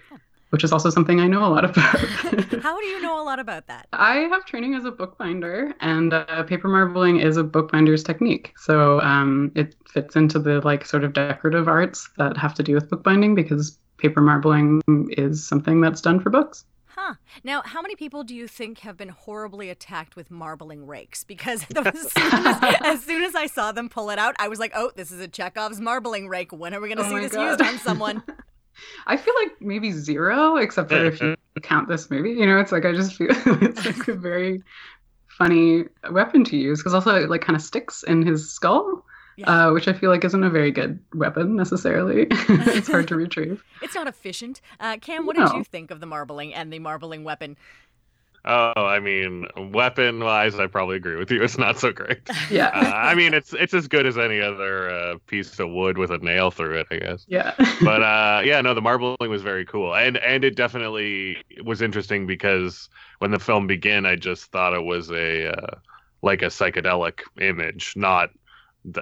which 0.50 0.62
is 0.62 0.72
also 0.72 0.90
something 0.90 1.20
I 1.20 1.26
know 1.26 1.44
a 1.44 1.50
lot 1.50 1.64
about. 1.64 1.98
How 2.62 2.78
do 2.78 2.86
you 2.86 3.00
know 3.02 3.20
a 3.20 3.24
lot 3.24 3.40
about 3.40 3.66
that? 3.66 3.88
I 3.92 4.16
have 4.30 4.44
training 4.44 4.74
as 4.74 4.84
a 4.84 4.92
bookbinder, 4.92 5.74
and 5.80 6.12
uh, 6.12 6.44
paper 6.44 6.68
marbling 6.68 7.18
is 7.18 7.36
a 7.36 7.44
bookbinder's 7.44 8.04
technique. 8.04 8.52
So 8.56 9.00
um, 9.00 9.50
it 9.56 9.74
fits 9.88 10.14
into 10.14 10.38
the 10.38 10.60
like 10.60 10.84
sort 10.84 11.02
of 11.02 11.12
decorative 11.12 11.66
arts 11.66 12.08
that 12.18 12.36
have 12.36 12.54
to 12.54 12.62
do 12.62 12.74
with 12.74 12.88
bookbinding 12.88 13.34
because 13.34 13.78
paper 13.98 14.20
marbling 14.20 14.80
is 15.10 15.46
something 15.46 15.80
that's 15.80 16.00
done 16.00 16.20
for 16.20 16.30
books. 16.30 16.64
Huh. 17.02 17.14
Now, 17.42 17.62
how 17.64 17.80
many 17.80 17.96
people 17.96 18.24
do 18.24 18.34
you 18.34 18.46
think 18.46 18.80
have 18.80 18.98
been 18.98 19.08
horribly 19.08 19.70
attacked 19.70 20.16
with 20.16 20.30
marbling 20.30 20.86
rakes? 20.86 21.24
Because 21.24 21.64
as 21.76 22.12
soon 22.12 22.46
as, 22.46 22.76
as, 22.84 23.02
soon 23.02 23.22
as 23.22 23.34
I 23.34 23.46
saw 23.46 23.72
them 23.72 23.88
pull 23.88 24.10
it 24.10 24.18
out, 24.18 24.36
I 24.38 24.48
was 24.48 24.58
like, 24.58 24.72
oh, 24.74 24.90
this 24.96 25.10
is 25.10 25.18
a 25.18 25.26
Chekhov's 25.26 25.80
marbling 25.80 26.28
rake. 26.28 26.52
When 26.52 26.74
are 26.74 26.80
we 26.80 26.88
going 26.88 26.98
to 26.98 27.04
oh 27.04 27.08
see 27.08 27.20
this 27.20 27.32
God. 27.32 27.52
used 27.52 27.62
on 27.62 27.78
someone? 27.78 28.22
I 29.06 29.16
feel 29.16 29.32
like 29.42 29.62
maybe 29.62 29.92
zero, 29.92 30.56
except 30.56 30.90
for 30.90 31.06
if 31.06 31.22
you 31.22 31.36
count 31.62 31.88
this 31.88 32.10
movie. 32.10 32.32
You 32.32 32.46
know, 32.46 32.58
it's 32.58 32.70
like 32.72 32.84
I 32.84 32.92
just 32.92 33.14
feel 33.14 33.28
it's 33.30 33.86
like 33.86 34.08
a 34.08 34.14
very 34.14 34.62
funny 35.26 35.84
weapon 36.10 36.44
to 36.44 36.56
use 36.56 36.80
because 36.80 36.92
also 36.92 37.14
it 37.14 37.30
like 37.30 37.40
kind 37.40 37.56
of 37.56 37.62
sticks 37.62 38.02
in 38.02 38.26
his 38.26 38.52
skull 38.52 39.04
yeah. 39.40 39.68
uh, 39.68 39.72
which 39.72 39.88
I 39.88 39.92
feel 39.92 40.10
like 40.10 40.24
isn't 40.24 40.44
a 40.44 40.50
very 40.50 40.70
good 40.70 40.98
weapon 41.14 41.56
necessarily. 41.56 42.26
it's 42.30 42.88
hard 42.88 43.08
to 43.08 43.16
retrieve. 43.16 43.64
It's 43.82 43.94
not 43.94 44.06
efficient. 44.06 44.60
Uh, 44.78 44.96
Cam, 45.00 45.26
what 45.26 45.36
no. 45.36 45.46
did 45.46 45.56
you 45.56 45.64
think 45.64 45.90
of 45.90 46.00
the 46.00 46.06
marbling 46.06 46.54
and 46.54 46.72
the 46.72 46.78
marbling 46.78 47.24
weapon? 47.24 47.56
Oh, 48.42 48.72
I 48.74 49.00
mean, 49.00 49.46
weapon 49.70 50.20
wise, 50.20 50.58
I 50.58 50.66
probably 50.66 50.96
agree 50.96 51.16
with 51.16 51.30
you. 51.30 51.42
It's 51.42 51.58
not 51.58 51.78
so 51.78 51.92
great. 51.92 52.20
Yeah. 52.50 52.68
Uh, 52.68 52.90
I 52.94 53.14
mean, 53.14 53.34
it's 53.34 53.52
it's 53.52 53.74
as 53.74 53.86
good 53.86 54.06
as 54.06 54.18
any 54.18 54.40
other 54.40 54.90
uh, 54.90 55.18
piece 55.26 55.60
of 55.60 55.70
wood 55.70 55.98
with 55.98 56.10
a 56.10 56.18
nail 56.18 56.50
through 56.50 56.80
it, 56.80 56.86
I 56.90 56.96
guess. 56.96 57.24
Yeah. 57.28 57.54
but 57.82 58.02
uh, 58.02 58.42
yeah, 58.44 58.60
no, 58.60 58.74
the 58.74 58.80
marbling 58.80 59.30
was 59.30 59.42
very 59.42 59.64
cool, 59.66 59.94
and 59.94 60.16
and 60.16 60.42
it 60.42 60.56
definitely 60.56 61.36
was 61.62 61.82
interesting 61.82 62.26
because 62.26 62.88
when 63.18 63.30
the 63.30 63.38
film 63.38 63.66
began, 63.66 64.06
I 64.06 64.16
just 64.16 64.46
thought 64.46 64.72
it 64.74 64.82
was 64.82 65.10
a 65.10 65.52
uh, 65.52 65.76
like 66.22 66.42
a 66.42 66.46
psychedelic 66.46 67.20
image, 67.40 67.92
not 67.94 68.30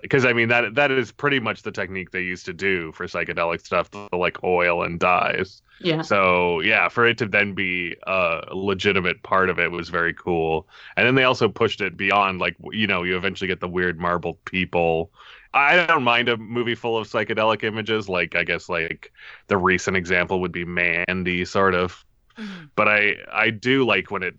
because 0.03 0.25
I 0.25 0.33
mean 0.33 0.49
that 0.49 0.75
that 0.75 0.91
is 0.91 1.13
pretty 1.13 1.39
much 1.41 1.63
the 1.63 1.71
technique 1.71 2.11
they 2.11 2.23
used 2.23 2.47
to 2.47 2.53
do 2.53 2.93
for 2.93 3.07
psychedelic 3.07 3.65
stuff, 3.65 3.91
the, 3.91 4.09
like 4.13 4.43
oil 4.43 4.83
and 4.83 4.99
dyes. 4.99 5.63
Yeah. 5.81 6.03
So 6.03 6.61
yeah, 6.61 6.89
for 6.89 7.07
it 7.07 7.19
to 7.19 7.27
then 7.27 7.55
be 7.55 7.97
a 8.07 8.47
legitimate 8.53 9.23
part 9.23 9.51
of 9.51 9.59
it 9.59 9.71
was 9.71 9.89
very 9.89 10.15
cool. 10.15 10.69
And 10.97 11.07
then 11.07 11.15
they 11.15 11.25
also 11.25 11.49
pushed 11.49 11.81
it 11.81 11.97
beyond, 11.97 12.41
like 12.41 12.57
you 12.73 12.87
know, 12.87 13.05
you 13.05 13.17
eventually 13.17 13.49
get 13.49 13.61
the 13.61 13.69
weird 13.69 14.01
marbled 14.01 14.45
people. 14.45 15.13
I 15.55 15.87
don't 15.87 16.03
mind 16.03 16.29
a 16.29 16.37
movie 16.37 16.75
full 16.75 16.99
of 16.99 17.09
psychedelic 17.09 17.63
images. 17.63 18.09
Like 18.09 18.35
I 18.35 18.45
guess 18.45 18.69
like 18.69 19.13
the 19.47 19.57
recent 19.57 19.97
example 19.97 20.41
would 20.41 20.53
be 20.53 20.65
Mandy, 20.65 21.45
sort 21.45 21.75
of. 21.75 22.05
Mm-hmm. 22.37 22.65
But 22.75 22.89
I 22.89 23.17
I 23.33 23.51
do 23.51 23.87
like 23.87 24.11
when 24.11 24.25
it 24.25 24.35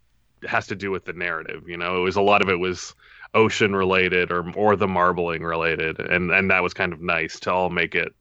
has 0.48 0.68
to 0.68 0.76
do 0.76 0.92
with 0.92 1.06
the 1.06 1.14
narrative. 1.14 1.68
You 1.68 1.78
know, 1.78 1.98
it 1.98 2.02
was 2.02 2.18
a 2.18 2.22
lot 2.22 2.42
of 2.42 2.50
it 2.50 2.60
was 2.60 2.94
ocean 3.34 3.76
related 3.76 4.32
or 4.32 4.50
or 4.56 4.76
the 4.76 4.88
marbling 4.88 5.44
related 5.44 6.00
and 6.00 6.32
and 6.32 6.50
that 6.50 6.64
was 6.64 6.74
kind 6.74 6.94
of 6.94 7.02
nice 7.02 7.40
to 7.40 7.52
all 7.52 7.70
make 7.70 7.94
it 7.94 8.14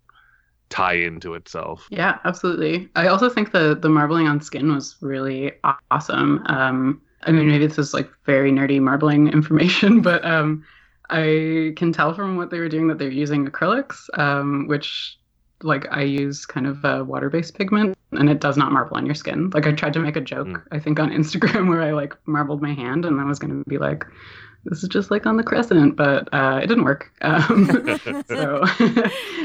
tie 0.69 0.95
into 0.95 1.33
itself 1.33 1.87
yeah 1.91 2.19
absolutely 2.25 2.89
i 2.95 3.07
also 3.07 3.31
think 3.31 3.53
the 3.53 3.75
the 3.75 3.89
marbling 3.89 4.27
on 4.27 4.41
skin 4.41 4.73
was 4.73 4.97
really 5.01 5.53
awesome 5.91 6.45
um 6.47 7.01
i 7.23 7.33
mean 7.33 7.49
maybe 7.49 7.67
this 7.67 7.79
is 7.79 7.95
like 7.95 8.11
very 8.27 8.53
nerdy 8.53 8.81
marbling 8.81 9.29
information 9.33 10.03
but 10.03 10.23
um 10.27 10.63
i 11.09 11.73
can 11.77 11.91
tell 11.91 12.13
from 12.13 12.37
what 12.37 12.51
they 12.51 12.59
were 12.59 12.69
doing 12.69 12.87
that 12.87 12.99
they're 12.99 13.09
using 13.09 13.47
acrylics 13.47 14.09
um 14.19 14.67
which 14.67 15.19
like 15.63 15.87
I 15.91 16.03
use 16.03 16.47
kind 16.47 16.67
of 16.67 16.85
a 16.85 17.05
water-based 17.05 17.55
pigment 17.57 17.97
and 18.13 18.31
it 18.31 18.41
does 18.41 18.57
not 18.57 18.73
marble 18.73 18.97
on 18.97 19.07
your 19.07 19.15
skin. 19.15 19.51
Like 19.51 19.67
I 19.67 19.73
tried 19.73 19.93
to 19.95 19.99
make 19.99 20.17
a 20.17 20.21
joke, 20.21 20.47
mm. 20.47 20.63
I 20.71 20.79
think 20.79 21.01
on 21.01 21.11
Instagram 21.11 21.69
where 21.71 21.83
I 21.83 21.93
like 21.93 22.15
marbled 22.27 22.63
my 22.63 22.73
hand 22.73 23.05
and 23.05 23.21
I 23.21 23.25
was 23.25 23.39
going 23.39 23.51
to 23.51 23.69
be 23.69 23.79
like, 23.79 24.05
this 24.65 24.83
is 24.83 24.89
just 24.89 25.11
like 25.11 25.27
on 25.27 25.37
the 25.37 25.43
crescent, 25.43 25.97
but 25.97 26.29
uh, 26.33 26.61
it 26.63 26.67
didn't 26.67 26.85
work. 26.85 27.13
Um, 27.21 27.67
so 28.29 28.61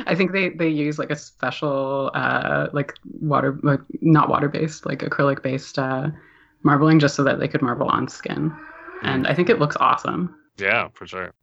I 0.06 0.16
think 0.16 0.32
they, 0.32 0.50
they 0.50 0.70
use 0.70 1.00
like 1.00 1.12
a 1.12 1.16
special, 1.16 2.12
uh, 2.14 2.68
like 2.74 2.94
water, 3.22 3.60
like 3.64 3.82
not 4.02 4.30
water 4.30 4.50
based, 4.50 4.86
like 4.86 5.00
acrylic 5.00 5.44
based 5.44 5.80
uh, 5.80 6.10
marbling 6.64 7.00
just 7.00 7.16
so 7.16 7.24
that 7.24 7.40
they 7.40 7.48
could 7.48 7.62
marble 7.62 7.88
on 7.88 8.08
skin. 8.08 8.54
And 9.04 9.28
I 9.28 9.34
think 9.34 9.50
it 9.50 9.60
looks 9.60 9.76
awesome. 9.80 10.36
Yeah, 10.58 10.90
for 10.94 11.06
sure. 11.06 11.34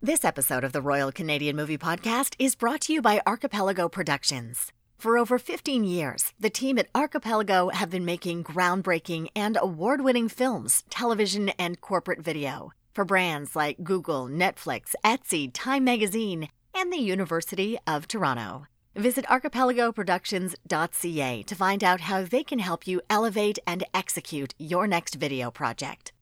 This 0.00 0.24
episode 0.24 0.62
of 0.62 0.72
the 0.72 0.82
Royal 0.82 1.10
Canadian 1.10 1.56
Movie 1.56 1.78
Podcast 1.78 2.34
is 2.38 2.54
brought 2.54 2.82
to 2.82 2.92
you 2.92 3.02
by 3.02 3.20
Archipelago 3.26 3.88
Productions. 3.88 4.72
For 4.96 5.16
over 5.16 5.38
15 5.38 5.84
years, 5.84 6.32
the 6.40 6.50
team 6.50 6.78
at 6.78 6.88
Archipelago 6.94 7.68
have 7.68 7.90
been 7.90 8.04
making 8.04 8.44
groundbreaking 8.44 9.28
and 9.34 9.56
award 9.60 10.00
winning 10.00 10.28
films, 10.28 10.84
television, 10.90 11.50
and 11.50 11.80
corporate 11.80 12.20
video 12.20 12.72
for 12.94 13.04
brands 13.04 13.54
like 13.54 13.82
Google, 13.82 14.28
Netflix, 14.28 14.94
Etsy, 15.04 15.50
Time 15.52 15.84
Magazine, 15.84 16.48
and 16.74 16.90
the 16.92 16.98
University 16.98 17.78
of 17.86 18.08
Toronto. 18.08 18.66
Visit 18.94 19.26
archipelagoproductions.ca 19.26 21.42
to 21.42 21.54
find 21.54 21.84
out 21.84 22.00
how 22.00 22.24
they 22.24 22.42
can 22.42 22.58
help 22.58 22.86
you 22.86 23.00
elevate 23.08 23.58
and 23.66 23.84
execute 23.94 24.54
your 24.58 24.86
next 24.86 25.14
video 25.14 25.50
project. 25.50 26.12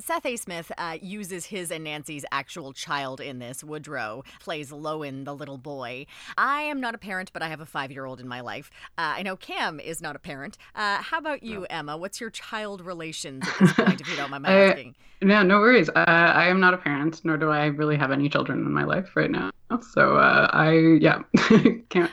Seth 0.00 0.26
A. 0.26 0.36
Smith 0.36 0.70
uh, 0.78 0.96
uses 1.02 1.46
his 1.46 1.72
and 1.72 1.82
Nancy's 1.84 2.24
actual 2.30 2.72
child 2.72 3.20
in 3.20 3.40
this. 3.40 3.64
Woodrow 3.64 4.22
plays 4.38 4.70
Lowen, 4.70 5.24
the 5.24 5.34
little 5.34 5.58
boy. 5.58 6.06
I 6.36 6.62
am 6.62 6.80
not 6.80 6.94
a 6.94 6.98
parent, 6.98 7.32
but 7.32 7.42
I 7.42 7.48
have 7.48 7.60
a 7.60 7.66
five 7.66 7.90
year 7.90 8.04
old 8.04 8.20
in 8.20 8.28
my 8.28 8.40
life. 8.40 8.70
Uh, 8.96 9.14
I 9.16 9.22
know 9.22 9.36
Cam 9.36 9.80
is 9.80 10.00
not 10.00 10.14
a 10.14 10.20
parent. 10.20 10.56
Uh, 10.74 11.02
how 11.02 11.18
about 11.18 11.42
you, 11.42 11.60
no. 11.60 11.66
Emma? 11.70 11.96
What's 11.96 12.20
your 12.20 12.30
child 12.30 12.80
relations 12.80 13.46
at 13.46 13.58
this 13.58 13.72
point, 13.74 14.00
if 14.00 14.08
you 14.08 14.16
don't 14.16 14.30
mind 14.30 14.44
my 14.44 14.52
asking? 14.52 14.94
No, 15.20 15.42
no 15.42 15.58
worries. 15.58 15.88
Uh, 15.88 16.04
I 16.06 16.46
am 16.46 16.60
not 16.60 16.74
a 16.74 16.78
parent, 16.78 17.20
nor 17.24 17.36
do 17.36 17.50
I 17.50 17.66
really 17.66 17.96
have 17.96 18.12
any 18.12 18.28
children 18.28 18.60
in 18.60 18.72
my 18.72 18.84
life 18.84 19.16
right 19.16 19.30
now. 19.30 19.50
So 19.92 20.16
uh, 20.16 20.48
I, 20.52 20.98
yeah, 21.00 21.22
can't 21.88 22.12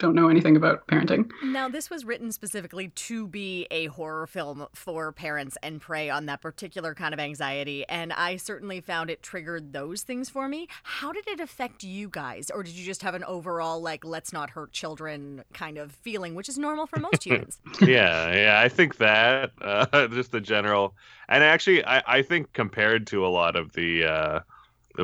don't 0.00 0.14
know 0.14 0.28
anything 0.28 0.56
about 0.56 0.86
parenting. 0.88 1.30
Now, 1.44 1.68
this 1.68 1.90
was 1.90 2.04
written 2.04 2.32
specifically 2.32 2.88
to 2.88 3.28
be 3.28 3.68
a 3.70 3.86
horror 3.86 4.26
film 4.26 4.66
for 4.74 5.12
parents 5.12 5.56
and 5.62 5.80
prey 5.80 6.10
on 6.10 6.26
that 6.26 6.40
particular 6.40 6.94
kind 6.94 7.14
of 7.14 7.20
anxiety. 7.20 7.84
And 7.88 8.12
I 8.12 8.36
certainly 8.36 8.80
found 8.80 9.10
it 9.10 9.22
triggered 9.22 9.72
those 9.72 10.02
things 10.02 10.28
for 10.28 10.48
me. 10.48 10.68
How 10.82 11.12
did 11.12 11.28
it 11.28 11.38
affect 11.38 11.84
you 11.84 12.08
guys? 12.08 12.50
Or 12.50 12.62
did 12.62 12.74
you 12.74 12.84
just 12.84 13.02
have 13.02 13.14
an 13.14 13.22
overall, 13.24 13.80
like, 13.80 14.04
let's 14.04 14.32
not 14.32 14.50
hurt 14.50 14.72
children 14.72 15.44
kind 15.52 15.78
of 15.78 15.92
feeling, 15.92 16.34
which 16.34 16.48
is 16.48 16.58
normal 16.58 16.86
for 16.86 16.98
most 16.98 17.24
humans? 17.26 17.60
yeah, 17.80 18.34
yeah, 18.34 18.60
I 18.60 18.68
think 18.68 18.96
that, 18.96 19.52
uh, 19.60 20.08
just 20.08 20.32
the 20.32 20.40
general. 20.40 20.94
And 21.28 21.44
actually, 21.44 21.84
I, 21.84 22.02
I 22.06 22.22
think 22.22 22.52
compared 22.54 23.06
to 23.08 23.24
a 23.24 23.28
lot 23.28 23.54
of 23.54 23.74
the, 23.74 24.04
uh, 24.04 24.40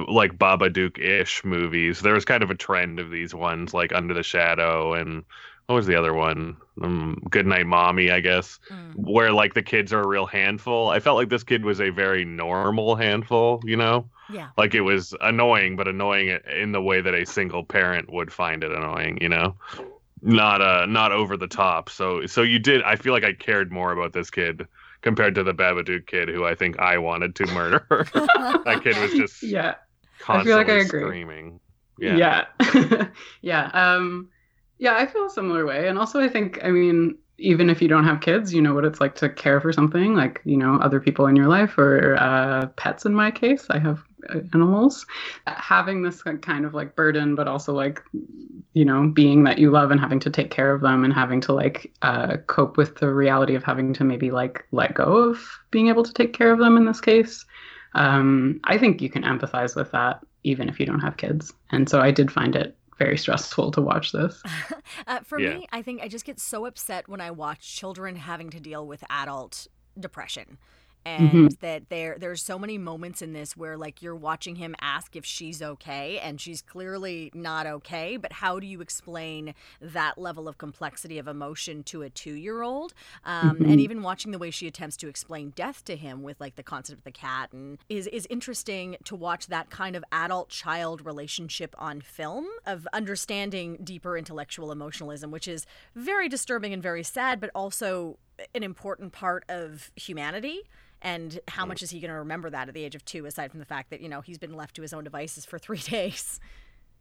like 0.09 0.39
Babadook 0.39 0.99
ish 0.99 1.45
movies. 1.45 2.01
There 2.01 2.15
was 2.15 2.25
kind 2.25 2.43
of 2.43 2.51
a 2.51 2.55
trend 2.55 3.01
of 3.01 3.11
these 3.11 3.35
ones, 3.35 3.75
like 3.75 3.93
Under 3.95 4.15
the 4.15 4.23
Shadow 4.23 4.95
and 4.95 5.25
what 5.67 5.75
was 5.75 5.87
the 5.87 5.97
other 5.97 6.15
one? 6.15 6.57
Um, 6.81 7.21
Good 7.29 7.47
Night 7.47 7.67
Mommy, 7.67 8.11
I 8.11 8.21
guess, 8.21 8.61
mm. 8.71 8.95
where 8.95 9.33
like 9.33 9.55
the 9.55 9.63
kids 9.63 9.93
are 9.93 10.01
a 10.01 10.07
real 10.07 10.27
handful. 10.27 10.89
I 10.89 11.01
felt 11.01 11.17
like 11.17 11.29
this 11.29 11.43
kid 11.43 11.65
was 11.65 11.81
a 11.81 11.91
very 11.91 12.25
normal 12.25 12.95
handful, 12.95 13.61
you 13.65 13.77
know? 13.77 14.09
Yeah. 14.31 14.51
Like 14.57 14.75
it 14.75 14.83
was 14.83 15.15
annoying, 15.21 15.77
but 15.77 15.89
annoying 15.89 16.39
in 16.55 16.73
the 16.73 16.81
way 16.81 17.01
that 17.01 17.15
a 17.15 17.27
single 17.27 17.65
parent 17.65 18.13
would 18.13 18.33
find 18.33 18.63
it 18.63 18.71
annoying, 18.71 19.19
you 19.21 19.29
know? 19.29 19.57
Not 20.23 20.63
uh 20.63 20.87
not 20.87 21.13
over 21.13 21.37
the 21.37 21.49
top. 21.49 21.91
So 21.91 22.27
so 22.27 22.43
you 22.43 22.59
did 22.59 22.83
I 22.83 22.97
feel 22.97 23.13
like 23.13 23.25
I 23.25 23.33
cared 23.33 23.73
more 23.73 23.93
about 23.93 24.13
this 24.13 24.31
kid 24.31 24.67
compared 25.03 25.35
to 25.35 25.43
the 25.43 25.53
Babadook 25.53 26.07
kid 26.07 26.29
who 26.29 26.45
I 26.45 26.55
think 26.55 26.79
I 26.79 26.99
wanted 26.99 27.35
to 27.37 27.47
murder. 27.47 27.87
that 28.13 28.81
kid 28.83 28.97
was 28.99 29.13
just 29.13 29.43
yeah. 29.43 29.75
I 30.29 30.45
feel 30.45 30.57
like 30.57 30.69
I 30.69 30.79
agree. 30.79 31.03
Screaming. 31.03 31.61
Yeah. 31.99 32.45
Yeah. 32.61 33.09
yeah. 33.43 33.71
Um, 33.73 34.31
yeah, 34.79 34.97
I 34.97 35.07
feel 35.07 35.27
a 35.27 35.31
similar 35.31 35.65
way. 35.65 35.89
And 35.89 35.99
also, 35.99 36.21
I 36.21 36.29
think, 36.29 36.59
I 36.63 36.71
mean, 36.71 37.17
even 37.39 37.69
if 37.69 37.83
you 37.83 37.89
don't 37.89 38.05
have 38.05 38.21
kids, 38.21 38.53
you 38.53 38.63
know 38.63 38.75
what 38.75 38.85
it's 38.85 39.01
like 39.01 39.15
to 39.17 39.29
care 39.29 39.61
for 39.61 39.73
something 39.73 40.15
like, 40.15 40.41
you 40.45 40.57
know, 40.57 40.77
other 40.77 41.01
people 41.01 41.27
in 41.27 41.37
your 41.37 41.49
life 41.49 41.77
or 41.79 42.17
uh, 42.19 42.67
pets 42.77 43.05
in 43.05 43.15
my 43.15 43.31
case. 43.31 43.67
I 43.71 43.79
have 43.79 44.03
uh, 44.35 44.41
animals. 44.55 45.05
Having 45.47 46.03
this 46.03 46.23
kind 46.23 46.65
of 46.65 46.75
like 46.75 46.97
burden, 46.97 47.35
but 47.35 47.47
also 47.49 47.75
like, 47.75 48.03
you 48.73 48.85
know, 48.85 49.09
being 49.09 49.45
that 49.45 49.59
you 49.59 49.71
love 49.71 49.91
and 49.91 50.01
having 50.01 50.21
to 50.21 50.31
take 50.31 50.51
care 50.51 50.73
of 50.73 50.81
them 50.81 51.05
and 51.05 51.13
having 51.13 51.41
to 51.43 51.53
like 51.53 51.93
uh, 52.03 52.39
cope 52.47 52.77
with 52.77 52.97
the 52.97 53.13
reality 53.13 53.55
of 53.55 53.65
having 53.65 53.93
to 53.95 54.05
maybe 54.05 54.31
like 54.31 54.65
let 54.73 54.95
go 54.95 55.31
of 55.31 55.47
being 55.71 55.89
able 55.89 56.03
to 56.03 56.13
take 56.13 56.33
care 56.33 56.53
of 56.53 56.59
them 56.59 56.77
in 56.77 56.85
this 56.85 57.01
case. 57.01 57.45
Um, 57.97 58.61
I 58.65 58.79
think 58.79 59.01
you 59.01 59.09
can 59.09 59.23
empathize 59.23 59.75
with 59.75 59.91
that 59.93 60.21
even 60.45 60.69
if 60.69 60.79
you 60.79 60.87
don't 60.87 61.01
have 61.01 61.17
kids. 61.17 61.53
And 61.71 61.89
so 61.89 62.01
I 62.01 62.13
did 62.13 62.31
find 62.31 62.55
it 62.55 62.77
very 62.99 63.19
stressful 63.19 63.73
to 63.73 63.81
watch 63.81 64.13
this. 64.13 64.43
uh, 65.07 65.21
for 65.21 65.41
yeah. 65.41 65.55
me, 65.55 65.69
I 65.73 65.83
think 65.83 66.03
I 66.03 66.09
just 66.09 66.25
get 66.25 66.39
so 66.39 66.67
upset 66.67 67.09
when 67.09 67.21
I 67.21 67.31
watch 67.31 67.75
children 67.75 68.15
having 68.17 68.51
to 68.51 68.61
deal 68.61 68.87
with 68.87 69.03
adult 69.11 69.67
depression 69.99 70.59
and 71.07 71.31
mm-hmm. 71.31 71.47
that 71.61 71.89
there 71.89 72.17
there's 72.19 72.43
so 72.43 72.59
many 72.59 72.77
moments 72.77 73.23
in 73.23 73.33
this 73.33 73.57
where 73.57 73.77
like 73.77 74.03
you're 74.03 74.17
watching 74.17 74.57
him 74.57 74.75
ask 74.81 75.15
if 75.15 75.25
she's 75.25 75.63
okay 75.63 76.19
and 76.19 76.41
she's 76.41 76.61
clearly 76.61 77.31
not 77.33 77.65
okay 77.67 78.17
but 78.17 78.33
how 78.33 78.59
do 78.59 78.67
you 78.67 78.81
explain 78.81 79.55
that 79.81 80.19
level 80.19 80.49
of 80.49 80.59
complexity 80.59 81.17
of 81.19 81.29
emotion 81.29 81.85
to 81.85 82.03
a 82.03 82.11
two-year-old 82.11 82.93
um, 83.25 83.53
mm-hmm. 83.53 83.71
and 83.71 83.81
even 83.81 84.03
watching 84.03 84.33
the 84.33 84.39
way 84.39 84.51
she 84.51 84.67
attempts 84.67 84.97
to 84.97 85.07
explain 85.09 85.51
death 85.51 85.85
to 85.85 85.97
him 85.97 86.25
with 86.25 86.41
like 86.41 86.57
the 86.57 86.63
concept 86.63 86.99
of 86.99 87.05
the 87.05 87.13
cat 87.13 87.53
and 87.53 87.79
is 87.89 88.09
is 88.09 88.27
interesting 88.29 88.97
to 89.05 89.15
watch 89.15 89.47
that 89.47 89.71
kind 89.71 89.95
of 89.95 90.05
adult 90.11 90.49
child 90.49 91.07
relationship 91.07 91.75
on 91.79 92.01
film 92.01 92.47
of 92.67 92.89
understanding 92.93 93.79
deeper 93.85 94.19
intellectual 94.19 94.73
emotionalism 94.73 95.31
which 95.31 95.47
is 95.47 95.67
very 95.95 96.29
disturbing 96.29 96.73
and 96.73 96.83
very 96.83 97.05
sad 97.05 97.39
but 97.41 97.51
also 97.55 98.19
an 98.55 98.65
important 98.65 99.13
part 99.13 99.45
of 99.49 99.93
humanity 99.95 100.63
and 101.03 101.41
how 101.49 101.67
much 101.67 101.83
is 101.83 101.91
he 101.91 102.01
going 102.01 102.11
to 102.11 102.19
remember 102.19 102.51
that 102.51 102.69
at 102.69 102.75
the 102.75 102.85
age 102.85 102.95
of 102.95 103.05
two 103.05 103.27
aside 103.27 103.51
from 103.51 103.61
the 103.61 103.67
fact 103.67 103.91
that 103.91 104.01
you 104.01 104.09
know 104.09 104.21
he's 104.21 104.39
been 104.39 104.55
left 104.55 104.77
to 104.77 104.83
his 104.83 104.93
own 104.93 105.05
devices 105.05 105.45
for 105.45 105.59
three 105.67 105.79
days? 105.79 106.41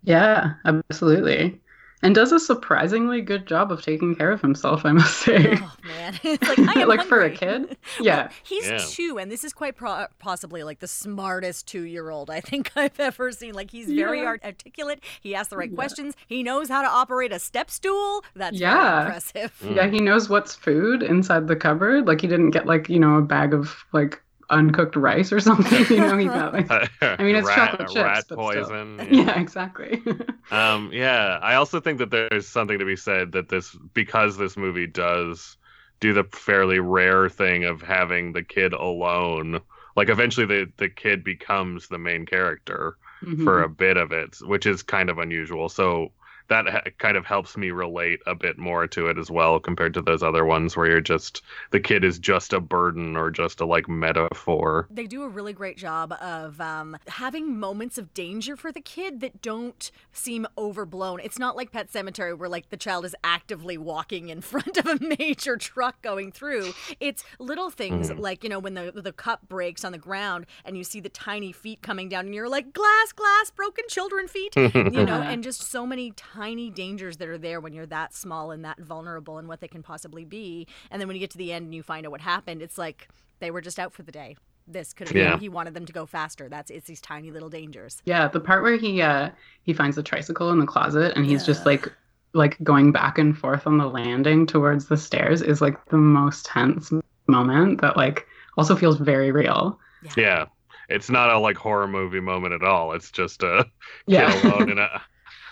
Yeah 0.04 0.54
absolutely 0.66 1.60
and 2.02 2.14
does 2.14 2.32
a 2.32 2.40
surprisingly 2.40 3.22
good 3.22 3.46
job 3.48 3.72
of 3.72 3.82
taking 3.82 4.16
care 4.16 4.32
of 4.32 4.42
himself, 4.42 4.86
I 4.86 4.92
must 4.92 5.20
say. 5.20 5.58
Oh 5.60 5.76
man, 5.86 6.20
it's 6.24 6.48
like 6.48 6.60
I 6.60 6.82
am 6.82 6.88
like 6.88 7.04
for 7.04 7.22
a 7.22 7.30
kid. 7.30 7.78
Yeah, 8.02 8.24
well, 8.24 8.30
he's 8.44 8.68
yeah. 8.68 8.80
two, 8.86 9.18
and 9.20 9.32
this 9.32 9.44
is 9.44 9.54
quite 9.54 9.76
pro- 9.76 10.08
possibly 10.20 10.64
like 10.64 10.80
the 10.80 10.88
smartest 10.88 11.68
two-year-old 11.68 12.30
I 12.30 12.42
think 12.42 12.72
I've 12.76 13.00
ever 13.00 13.32
seen. 13.32 13.54
Like 13.54 13.72
he's 13.72 13.88
very 13.88 14.22
yeah. 14.22 14.36
articulate. 14.44 15.02
He 15.22 15.34
asks 15.34 15.50
the 15.50 15.58
right 15.58 15.70
yeah. 15.70 15.76
questions. 15.76 16.16
He 16.28 16.44
knows 16.44 16.68
how 16.68 16.82
to 16.82 16.90
operate 16.90 17.32
a 17.32 17.40
step 17.40 17.72
stool. 17.72 18.24
That's 18.36 18.60
yeah, 18.60 19.02
impressive. 19.02 19.58
Hmm. 19.62 19.76
Yeah, 19.76 19.88
he 19.88 20.02
knows 20.02 20.30
what's 20.30 20.56
food 20.56 21.04
inside 21.04 21.48
the 21.48 21.56
cupboard. 21.56 22.08
Like 22.08 22.22
he 22.22 22.28
didn't 22.28 22.52
get 22.52 22.66
like 22.66 22.90
you 22.90 23.00
know 23.00 23.16
a 23.16 23.22
bag 23.22 23.54
of 23.54 23.86
like 23.94 24.22
uncooked 24.50 24.96
rice 24.96 25.32
or 25.32 25.40
something. 25.42 25.86
You 25.96 26.02
know, 26.02 26.18
he 26.18 26.26
got 26.26 26.54
like, 26.54 26.70
I 27.02 27.22
mean, 27.24 27.36
it's 27.36 27.48
rat, 27.48 27.72
chocolate 27.72 27.90
chips, 27.90 27.96
rat 27.96 28.26
but 28.30 28.38
poison. 28.38 29.00
Still. 29.04 29.14
Yeah, 29.14 29.40
exactly. 29.40 30.04
um, 30.52 30.90
yeah, 30.94 31.40
I 31.42 31.56
also 31.56 31.80
think 31.80 32.00
that 32.00 32.12
there's 32.12 32.48
something 32.48 32.80
to 32.80 32.86
be 32.86 32.96
said 32.96 33.32
that 33.34 33.50
this 33.50 33.76
because 33.94 34.38
this 34.38 34.58
movie 34.58 34.88
does 34.88 35.58
do 36.00 36.14
the 36.14 36.24
fairly 36.26 36.80
rare 36.80 37.30
thing 37.30 37.64
of 37.64 37.82
having 37.82 38.34
the 38.34 38.44
kid 38.44 38.74
alone. 38.74 39.62
Like 39.96 40.10
eventually, 40.10 40.46
the 40.46 40.72
the 40.78 40.90
kid 40.90 41.24
becomes 41.24 41.88
the 41.88 41.98
main 41.98 42.26
character 42.26 42.98
mm-hmm. 43.24 43.44
for 43.44 43.64
a 43.64 43.70
bit 43.70 43.98
of 43.98 44.12
it, 44.12 44.38
which 44.42 44.66
is 44.66 44.84
kind 44.84 45.10
of 45.10 45.20
unusual. 45.20 45.70
So 45.70 46.12
that 46.48 46.68
ha- 46.68 46.82
kind 46.98 47.18
of 47.18 47.26
helps 47.26 47.58
me 47.58 47.72
relate 47.72 48.20
a 48.26 48.36
bit 48.36 48.58
more 48.58 48.88
to 48.88 49.08
it 49.08 49.18
as 49.18 49.32
well 49.32 49.60
compared 49.60 49.94
to 49.96 50.02
those 50.02 50.24
other 50.24 50.46
ones 50.46 50.76
where 50.76 50.88
you're 50.88 51.02
just 51.02 51.42
the 51.72 51.80
kid 51.80 52.04
is 52.04 52.20
just 52.20 52.54
a 52.54 52.60
burden 52.60 53.16
or 53.16 53.32
just 53.32 53.60
a 53.62 53.66
like 53.66 53.88
metaphor. 53.88 54.88
They 54.90 55.08
do 55.08 55.24
a 55.24 55.28
really 55.28 55.54
great 55.54 55.78
job 55.78 56.14
of 56.14 56.60
um, 56.62 56.98
having 57.08 57.58
moments 57.58 57.98
of 57.98 58.14
danger 58.14 58.56
for 58.56 58.72
the 58.72 58.82
kid 58.82 59.22
that 59.22 59.42
don't 59.42 59.92
seem 60.12 60.46
overblown. 60.58 61.20
It's 61.22 61.40
not 61.40 61.56
like 61.56 61.72
Pet 61.72 61.92
Sematary 61.92 62.38
where 62.38 62.50
like 62.50 62.70
the 62.70 62.78
child 62.78 63.06
is 63.06 63.16
actively 63.24 63.78
walking 63.78 64.30
in 64.30 64.42
front 64.56 64.78
of 64.78 64.86
a 64.86 65.16
major 65.20 65.58
truck 65.58 66.02
going 66.02 66.32
through. 66.32 66.74
It's 67.00 67.24
little 67.40 67.70
things 67.70 68.10
mm. 68.10 68.20
like 68.20 68.44
you 68.44 68.50
know 68.50 68.60
when 68.60 68.74
the 68.74 68.92
the 68.92 69.12
cup 69.12 69.48
breaks 69.48 69.84
on 69.84 69.92
the 69.92 69.98
ground 69.98 70.46
and 70.64 70.78
you 70.78 70.84
see 70.84 71.00
the 71.00 71.10
tiny 71.10 71.52
feet 71.52 71.82
coming 71.82 72.10
down 72.10 72.26
and 72.26 72.36
you're 72.36 72.50
like 72.50 72.74
glass 72.74 73.12
glass 73.12 73.50
broken 73.50 73.84
children 73.88 74.28
feet 74.28 74.56
you 74.56 75.06
know 75.06 75.22
and 75.22 75.44
just 75.44 75.62
so 75.62 75.86
many 75.86 76.12
tiny 76.36 76.70
dangers 76.70 77.18
that 77.18 77.28
are 77.28 77.38
there 77.38 77.60
when 77.60 77.74
you're 77.74 77.86
that 77.86 78.14
small 78.14 78.52
and 78.52 78.66
that 78.66 78.80
vulnerable 78.80 79.38
and 79.38 79.48
what 79.48 79.62
they 79.62 79.68
can 79.68 79.84
possibly 79.84 80.26
be. 80.26 80.68
And 80.92 81.00
then 81.00 81.08
when 81.08 81.16
you 81.16 81.20
get 81.20 81.32
to 81.32 81.38
the 81.38 81.52
end 81.52 81.66
and 81.66 81.76
you 81.76 81.84
find 81.84 82.06
out 82.06 82.12
what 82.12 82.22
happened, 82.22 82.62
it's 82.62 82.78
like 82.78 83.08
they 83.40 83.52
were 83.52 83.62
just 83.62 83.80
out 83.80 83.94
for 83.94 84.04
the 84.04 84.12
day. 84.12 84.36
This 84.68 84.94
could 84.94 85.08
have 85.08 85.16
yeah. 85.16 85.32
been 85.32 85.40
he 85.40 85.50
wanted 85.50 85.74
them 85.76 85.86
to 85.86 85.94
go 85.94 86.06
faster. 86.06 86.50
That's 86.50 86.72
it's 86.72 86.88
these 86.88 87.02
tiny 87.02 87.32
little 87.32 87.50
dangers. 87.50 88.02
Yeah, 88.06 88.28
the 88.28 88.40
part 88.40 88.64
where 88.64 88.78
he 88.78 89.02
uh 89.02 89.30
he 89.64 89.74
finds 89.74 89.96
the 89.96 90.04
tricycle 90.04 90.52
in 90.52 90.60
the 90.60 90.66
closet 90.66 91.14
and 91.16 91.26
he's 91.26 91.42
yeah. 91.42 91.48
just 91.48 91.66
like 91.66 91.92
like 92.34 92.62
going 92.64 92.92
back 92.92 93.18
and 93.18 93.38
forth 93.38 93.66
on 93.66 93.78
the 93.78 93.88
landing 93.88 94.46
towards 94.46 94.88
the 94.88 94.98
stairs 94.98 95.42
is 95.42 95.62
like 95.62 95.86
the 95.86 95.98
most 95.98 96.46
tense 96.46 96.92
moment 97.28 97.82
that 97.82 97.96
like 97.96 98.28
also 98.58 98.76
feels 98.76 98.98
very 98.98 99.32
real. 99.32 99.80
Yeah. 100.04 100.12
yeah. 100.18 100.46
It's 100.90 101.10
not 101.10 101.30
a 101.30 101.40
like 101.40 101.58
horror 101.58 101.88
movie 101.88 102.20
moment 102.20 102.54
at 102.54 102.64
all. 102.64 102.92
It's 102.92 103.12
just 103.12 103.42
a 103.44 103.66
yeah. 104.08 104.34
alone 104.44 104.72
in 104.72 104.80
a 104.80 105.02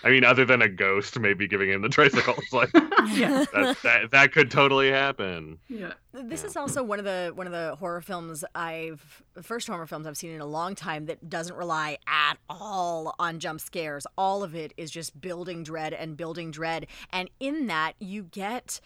I 0.04 0.10
mean, 0.10 0.22
other 0.22 0.44
than 0.44 0.60
a 0.60 0.68
ghost 0.68 1.18
maybe 1.18 1.48
giving 1.48 1.70
him 1.70 1.80
the 1.80 1.88
tricycles, 1.88 2.52
like 2.52 2.70
yeah. 2.74 3.44
that, 3.54 3.76
that, 3.82 4.10
that 4.10 4.32
could 4.32 4.50
totally 4.50 4.90
happen. 4.90 5.58
Yeah. 5.68 5.94
This 6.12 6.42
yeah. 6.42 6.48
is 6.48 6.56
also 6.56 6.82
one 6.82 6.98
of 6.98 7.06
the 7.06 7.32
one 7.34 7.46
of 7.46 7.52
the 7.52 7.74
horror 7.76 8.02
films 8.02 8.44
I've 8.54 9.22
first 9.42 9.66
horror 9.66 9.86
films 9.86 10.06
I've 10.06 10.16
seen 10.16 10.30
in 10.30 10.42
a 10.42 10.46
long 10.46 10.74
time 10.74 11.06
that 11.06 11.28
doesn't 11.28 11.56
rely 11.56 11.98
at 12.06 12.34
all 12.50 13.14
on 13.18 13.40
jump 13.40 13.60
scares. 13.60 14.06
All 14.18 14.42
of 14.42 14.54
it 14.54 14.74
is 14.76 14.90
just 14.90 15.18
building 15.20 15.64
dread 15.64 15.94
and 15.94 16.16
building 16.16 16.50
dread, 16.50 16.86
and 17.10 17.30
in 17.40 17.66
that 17.68 17.94
you 17.98 18.24
get 18.24 18.80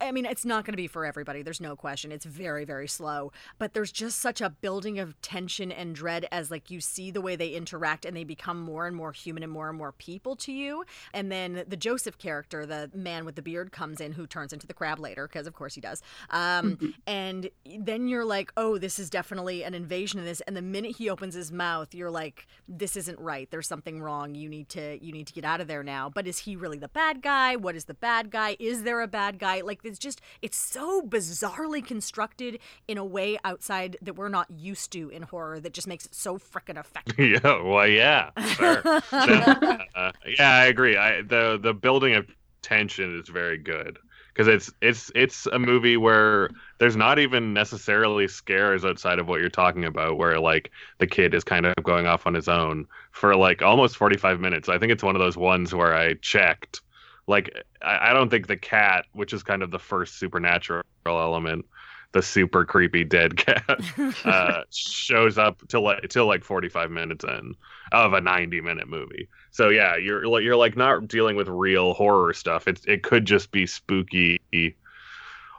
I 0.00 0.12
mean, 0.12 0.26
it's 0.26 0.44
not 0.44 0.64
going 0.64 0.72
to 0.72 0.76
be 0.76 0.86
for 0.86 1.04
everybody. 1.04 1.42
There's 1.42 1.60
no 1.60 1.76
question. 1.76 2.12
It's 2.12 2.24
very, 2.24 2.64
very 2.64 2.88
slow. 2.88 3.32
But 3.58 3.74
there's 3.74 3.92
just 3.92 4.20
such 4.20 4.40
a 4.40 4.50
building 4.50 4.98
of 4.98 5.20
tension 5.22 5.72
and 5.72 5.94
dread 5.94 6.26
as 6.30 6.50
like 6.50 6.70
you 6.70 6.80
see 6.80 7.10
the 7.10 7.20
way 7.20 7.36
they 7.36 7.48
interact 7.48 8.04
and 8.04 8.16
they 8.16 8.24
become 8.24 8.60
more 8.60 8.86
and 8.86 8.96
more 8.96 9.12
human 9.12 9.42
and 9.42 9.52
more 9.52 9.68
and 9.68 9.78
more 9.78 9.92
people 9.92 10.36
to 10.36 10.52
you. 10.52 10.84
And 11.12 11.30
then 11.30 11.64
the 11.66 11.76
Joseph 11.76 12.18
character, 12.18 12.66
the 12.66 12.90
man 12.94 13.24
with 13.24 13.36
the 13.36 13.42
beard, 13.42 13.72
comes 13.72 14.00
in 14.00 14.12
who 14.12 14.26
turns 14.26 14.52
into 14.52 14.66
the 14.66 14.74
crab 14.74 14.98
later 14.98 15.26
because 15.26 15.46
of 15.46 15.54
course 15.54 15.74
he 15.74 15.80
does. 15.80 16.02
Um. 16.30 16.78
And 17.06 17.50
then 17.64 18.06
you're 18.08 18.24
like, 18.24 18.52
oh, 18.56 18.78
this 18.78 18.98
is 18.98 19.10
definitely 19.10 19.64
an 19.64 19.74
invasion 19.74 20.18
of 20.18 20.24
this. 20.24 20.40
And 20.42 20.56
the 20.56 20.62
minute 20.62 20.96
he 20.96 21.10
opens 21.10 21.34
his 21.34 21.50
mouth, 21.50 21.94
you're 21.94 22.10
like, 22.10 22.46
this 22.68 22.96
isn't 22.96 23.18
right. 23.18 23.50
There's 23.50 23.66
something 23.66 24.00
wrong. 24.00 24.34
You 24.34 24.48
need 24.48 24.68
to 24.70 25.02
you 25.04 25.12
need 25.12 25.26
to 25.26 25.32
get 25.32 25.44
out 25.44 25.60
of 25.60 25.66
there 25.66 25.82
now. 25.82 26.08
But 26.08 26.26
is 26.26 26.38
he 26.38 26.56
really 26.56 26.78
the 26.78 26.88
bad 26.88 27.22
guy? 27.22 27.56
What 27.56 27.76
is 27.76 27.86
the 27.86 27.94
bad 27.94 28.30
guy? 28.30 28.56
Is 28.58 28.82
there 28.82 29.00
a 29.00 29.08
bad 29.08 29.38
guy? 29.38 29.60
Like 29.62 29.71
like 29.72 29.80
it's 29.84 29.98
just 29.98 30.20
it's 30.42 30.56
so 30.56 31.00
bizarrely 31.02 31.84
constructed 31.84 32.58
in 32.86 32.98
a 32.98 33.04
way 33.04 33.38
outside 33.42 33.96
that 34.02 34.16
we're 34.16 34.28
not 34.28 34.50
used 34.50 34.92
to 34.92 35.08
in 35.08 35.22
horror 35.22 35.60
that 35.60 35.72
just 35.72 35.88
makes 35.88 36.04
it 36.04 36.14
so 36.14 36.38
freaking 36.38 36.78
effective. 36.78 37.18
yeah, 37.18 37.62
well, 37.62 37.86
yeah, 37.86 38.30
sure. 38.54 38.82
uh, 39.12 40.12
yeah, 40.38 40.50
I 40.50 40.66
agree. 40.66 40.96
I 40.96 41.22
the 41.22 41.58
the 41.60 41.72
building 41.72 42.14
of 42.14 42.26
tension 42.60 43.18
is 43.18 43.28
very 43.28 43.56
good 43.56 43.98
because 44.32 44.46
it's 44.46 44.70
it's 44.82 45.10
it's 45.14 45.46
a 45.46 45.58
movie 45.58 45.96
where 45.96 46.50
there's 46.78 46.96
not 46.96 47.18
even 47.18 47.54
necessarily 47.54 48.28
scares 48.28 48.84
outside 48.84 49.18
of 49.18 49.26
what 49.26 49.40
you're 49.40 49.48
talking 49.48 49.84
about 49.84 50.18
where 50.18 50.38
like 50.38 50.70
the 50.98 51.06
kid 51.06 51.34
is 51.34 51.44
kind 51.44 51.66
of 51.66 51.74
going 51.82 52.06
off 52.06 52.26
on 52.26 52.34
his 52.34 52.48
own 52.48 52.86
for 53.10 53.34
like 53.36 53.62
almost 53.62 53.96
45 53.96 54.40
minutes 54.40 54.68
i 54.68 54.78
think 54.78 54.92
it's 54.92 55.02
one 55.02 55.16
of 55.16 55.20
those 55.20 55.36
ones 55.36 55.74
where 55.74 55.94
i 55.94 56.14
checked 56.14 56.80
like 57.26 57.64
I, 57.80 58.10
I 58.10 58.12
don't 58.12 58.30
think 58.30 58.46
the 58.46 58.56
cat, 58.56 59.06
which 59.12 59.32
is 59.32 59.42
kind 59.42 59.62
of 59.62 59.70
the 59.70 59.78
first 59.78 60.18
supernatural 60.18 60.82
element, 61.06 61.66
the 62.12 62.22
super 62.22 62.64
creepy 62.64 63.04
dead 63.04 63.36
cat 63.36 63.80
uh, 64.24 64.62
shows 64.70 65.38
up 65.38 65.66
till 65.68 65.82
like 65.82 66.08
till 66.08 66.26
like 66.26 66.44
45 66.44 66.90
minutes 66.90 67.24
in 67.24 67.54
of 67.92 68.12
a 68.12 68.20
90 68.20 68.60
minute 68.60 68.88
movie. 68.88 69.28
So 69.50 69.68
yeah, 69.68 69.96
you're 69.96 70.26
like 70.26 70.42
you're 70.42 70.56
like 70.56 70.76
not 70.76 71.08
dealing 71.08 71.36
with 71.36 71.48
real 71.48 71.94
horror 71.94 72.32
stuff. 72.32 72.68
It's 72.68 72.84
it 72.86 73.02
could 73.02 73.24
just 73.24 73.50
be 73.50 73.66
spooky 73.66 74.40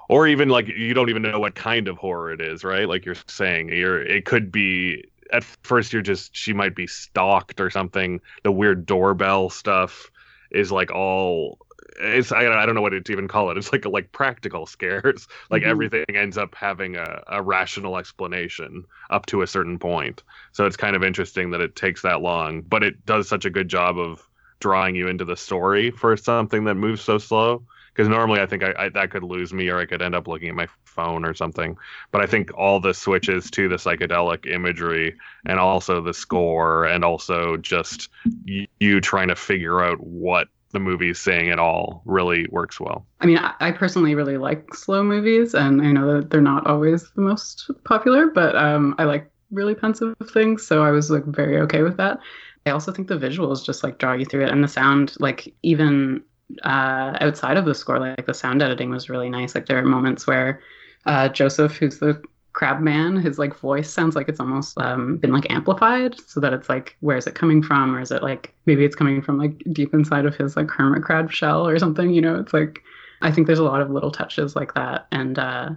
or 0.09 0.27
even 0.27 0.49
like 0.49 0.67
you 0.67 0.93
don't 0.93 1.09
even 1.09 1.21
know 1.21 1.39
what 1.39 1.55
kind 1.55 1.87
of 1.87 1.97
horror 1.97 2.31
it 2.31 2.41
is, 2.41 2.63
right? 2.63 2.87
Like 2.87 3.05
you're 3.05 3.15
saying, 3.27 3.69
you're 3.69 4.01
it 4.01 4.25
could 4.25 4.51
be 4.51 5.05
at 5.31 5.43
first 5.43 5.93
you're 5.93 6.01
just 6.01 6.35
she 6.35 6.53
might 6.53 6.75
be 6.75 6.87
stalked 6.87 7.59
or 7.59 7.69
something. 7.69 8.21
The 8.43 8.51
weird 8.51 8.85
doorbell 8.85 9.49
stuff 9.49 10.11
is 10.53 10.71
like 10.71 10.91
all 10.91 11.57
it's 11.99 12.31
I, 12.31 12.47
I 12.47 12.65
don't 12.65 12.75
know 12.75 12.81
what 12.81 12.89
to 12.89 13.11
even 13.11 13.27
call 13.27 13.51
it. 13.51 13.57
It's 13.57 13.71
like 13.71 13.85
like 13.85 14.11
practical 14.11 14.65
scares. 14.65 15.27
Like 15.49 15.61
mm-hmm. 15.61 15.71
everything 15.71 16.05
ends 16.15 16.37
up 16.37 16.55
having 16.55 16.95
a, 16.95 17.21
a 17.27 17.41
rational 17.41 17.97
explanation 17.97 18.85
up 19.09 19.25
to 19.27 19.41
a 19.41 19.47
certain 19.47 19.77
point. 19.77 20.23
So 20.51 20.65
it's 20.65 20.77
kind 20.77 20.95
of 20.95 21.03
interesting 21.03 21.51
that 21.51 21.61
it 21.61 21.75
takes 21.75 22.01
that 22.01 22.21
long, 22.21 22.61
but 22.61 22.81
it 22.81 23.05
does 23.05 23.27
such 23.27 23.45
a 23.45 23.49
good 23.49 23.67
job 23.67 23.99
of 23.99 24.27
drawing 24.59 24.95
you 24.95 25.07
into 25.07 25.25
the 25.25 25.35
story 25.35 25.91
for 25.91 26.15
something 26.17 26.63
that 26.63 26.75
moves 26.75 27.01
so 27.01 27.17
slow. 27.17 27.63
Because 27.93 28.09
normally 28.09 28.41
I 28.41 28.45
think 28.45 28.63
I, 28.63 28.73
I, 28.77 28.89
that 28.89 29.11
could 29.11 29.23
lose 29.23 29.53
me, 29.53 29.69
or 29.69 29.79
I 29.79 29.85
could 29.85 30.01
end 30.01 30.15
up 30.15 30.27
looking 30.27 30.49
at 30.49 30.55
my 30.55 30.67
phone 30.83 31.25
or 31.25 31.33
something. 31.33 31.77
But 32.11 32.21
I 32.21 32.25
think 32.25 32.51
all 32.57 32.79
the 32.79 32.93
switches 32.93 33.51
to 33.51 33.67
the 33.69 33.75
psychedelic 33.75 34.51
imagery, 34.51 35.15
and 35.45 35.59
also 35.59 36.01
the 36.01 36.13
score, 36.13 36.85
and 36.85 37.03
also 37.03 37.57
just 37.57 38.09
you 38.45 39.01
trying 39.01 39.27
to 39.27 39.35
figure 39.35 39.83
out 39.83 39.99
what 39.99 40.47
the 40.73 40.79
movie 40.79 41.13
saying 41.13 41.49
at 41.49 41.59
all 41.59 42.01
really 42.05 42.47
works 42.49 42.79
well. 42.79 43.05
I 43.21 43.27
mean, 43.27 43.37
I, 43.37 43.53
I, 43.59 43.71
personally 43.71 44.15
really 44.15 44.37
like 44.37 44.73
slow 44.73 45.03
movies, 45.03 45.53
and 45.53 45.81
I 45.81 45.91
know 45.91 46.15
that 46.15 46.31
they're 46.31 46.41
not 46.41 46.65
always 46.67 47.09
the 47.11 47.21
most 47.21 47.69
popular, 47.85 48.27
but 48.27 48.55
um, 48.55 48.95
I 48.97 49.03
like 49.03 49.29
really 49.51 49.75
pensive 49.75 50.15
things, 50.33 50.65
so 50.65 50.83
I 50.83 50.89
was 50.91 51.11
like 51.11 51.25
very 51.25 51.59
okay 51.61 51.83
with 51.83 51.97
that. 51.97 52.19
I 52.65 52.71
also 52.71 52.91
think 52.91 53.07
the 53.07 53.17
visuals 53.17 53.63
just 53.63 53.83
like 53.83 53.99
draw 53.99 54.13
you 54.13 54.25
through 54.25 54.45
it, 54.45 54.49
and 54.49 54.63
the 54.63 54.67
sound, 54.67 55.13
like 55.19 55.53
even 55.61 56.23
uh, 56.63 57.17
outside 57.21 57.57
of 57.57 57.65
the 57.65 57.75
score, 57.75 57.99
like 57.99 58.25
the 58.25 58.33
sound 58.33 58.61
editing 58.61 58.89
was 58.89 59.09
really 59.09 59.29
nice. 59.29 59.55
Like 59.55 59.65
there 59.65 59.77
are 59.79 59.83
moments 59.83 60.27
where 60.27 60.61
uh, 61.05 61.29
Joseph, 61.29 61.77
who's 61.77 61.99
the 61.99 62.21
Crabman, 62.53 63.21
his 63.21 63.39
like 63.39 63.55
voice 63.57 63.89
sounds 63.89 64.15
like 64.15 64.29
it's 64.29 64.39
almost 64.39 64.77
um, 64.77 65.17
been 65.17 65.31
like 65.31 65.49
amplified, 65.51 66.15
so 66.27 66.39
that 66.39 66.53
it's 66.53 66.69
like, 66.69 66.95
where 66.99 67.17
is 67.17 67.25
it 67.27 67.35
coming 67.35 67.63
from, 67.63 67.95
or 67.95 67.99
is 68.01 68.11
it 68.11 68.21
like 68.21 68.53
maybe 68.65 68.85
it's 68.85 68.95
coming 68.95 69.21
from 69.21 69.37
like 69.39 69.61
deep 69.71 69.93
inside 69.93 70.25
of 70.25 70.35
his 70.35 70.55
like 70.55 70.69
hermit 70.69 71.03
crab 71.03 71.31
shell 71.31 71.67
or 71.67 71.79
something? 71.79 72.11
You 72.11 72.21
know, 72.21 72.35
it's 72.39 72.53
like 72.53 72.79
I 73.21 73.31
think 73.31 73.47
there's 73.47 73.59
a 73.59 73.63
lot 73.63 73.81
of 73.81 73.89
little 73.89 74.11
touches 74.11 74.55
like 74.55 74.73
that, 74.75 75.07
and 75.11 75.39
uh, 75.39 75.71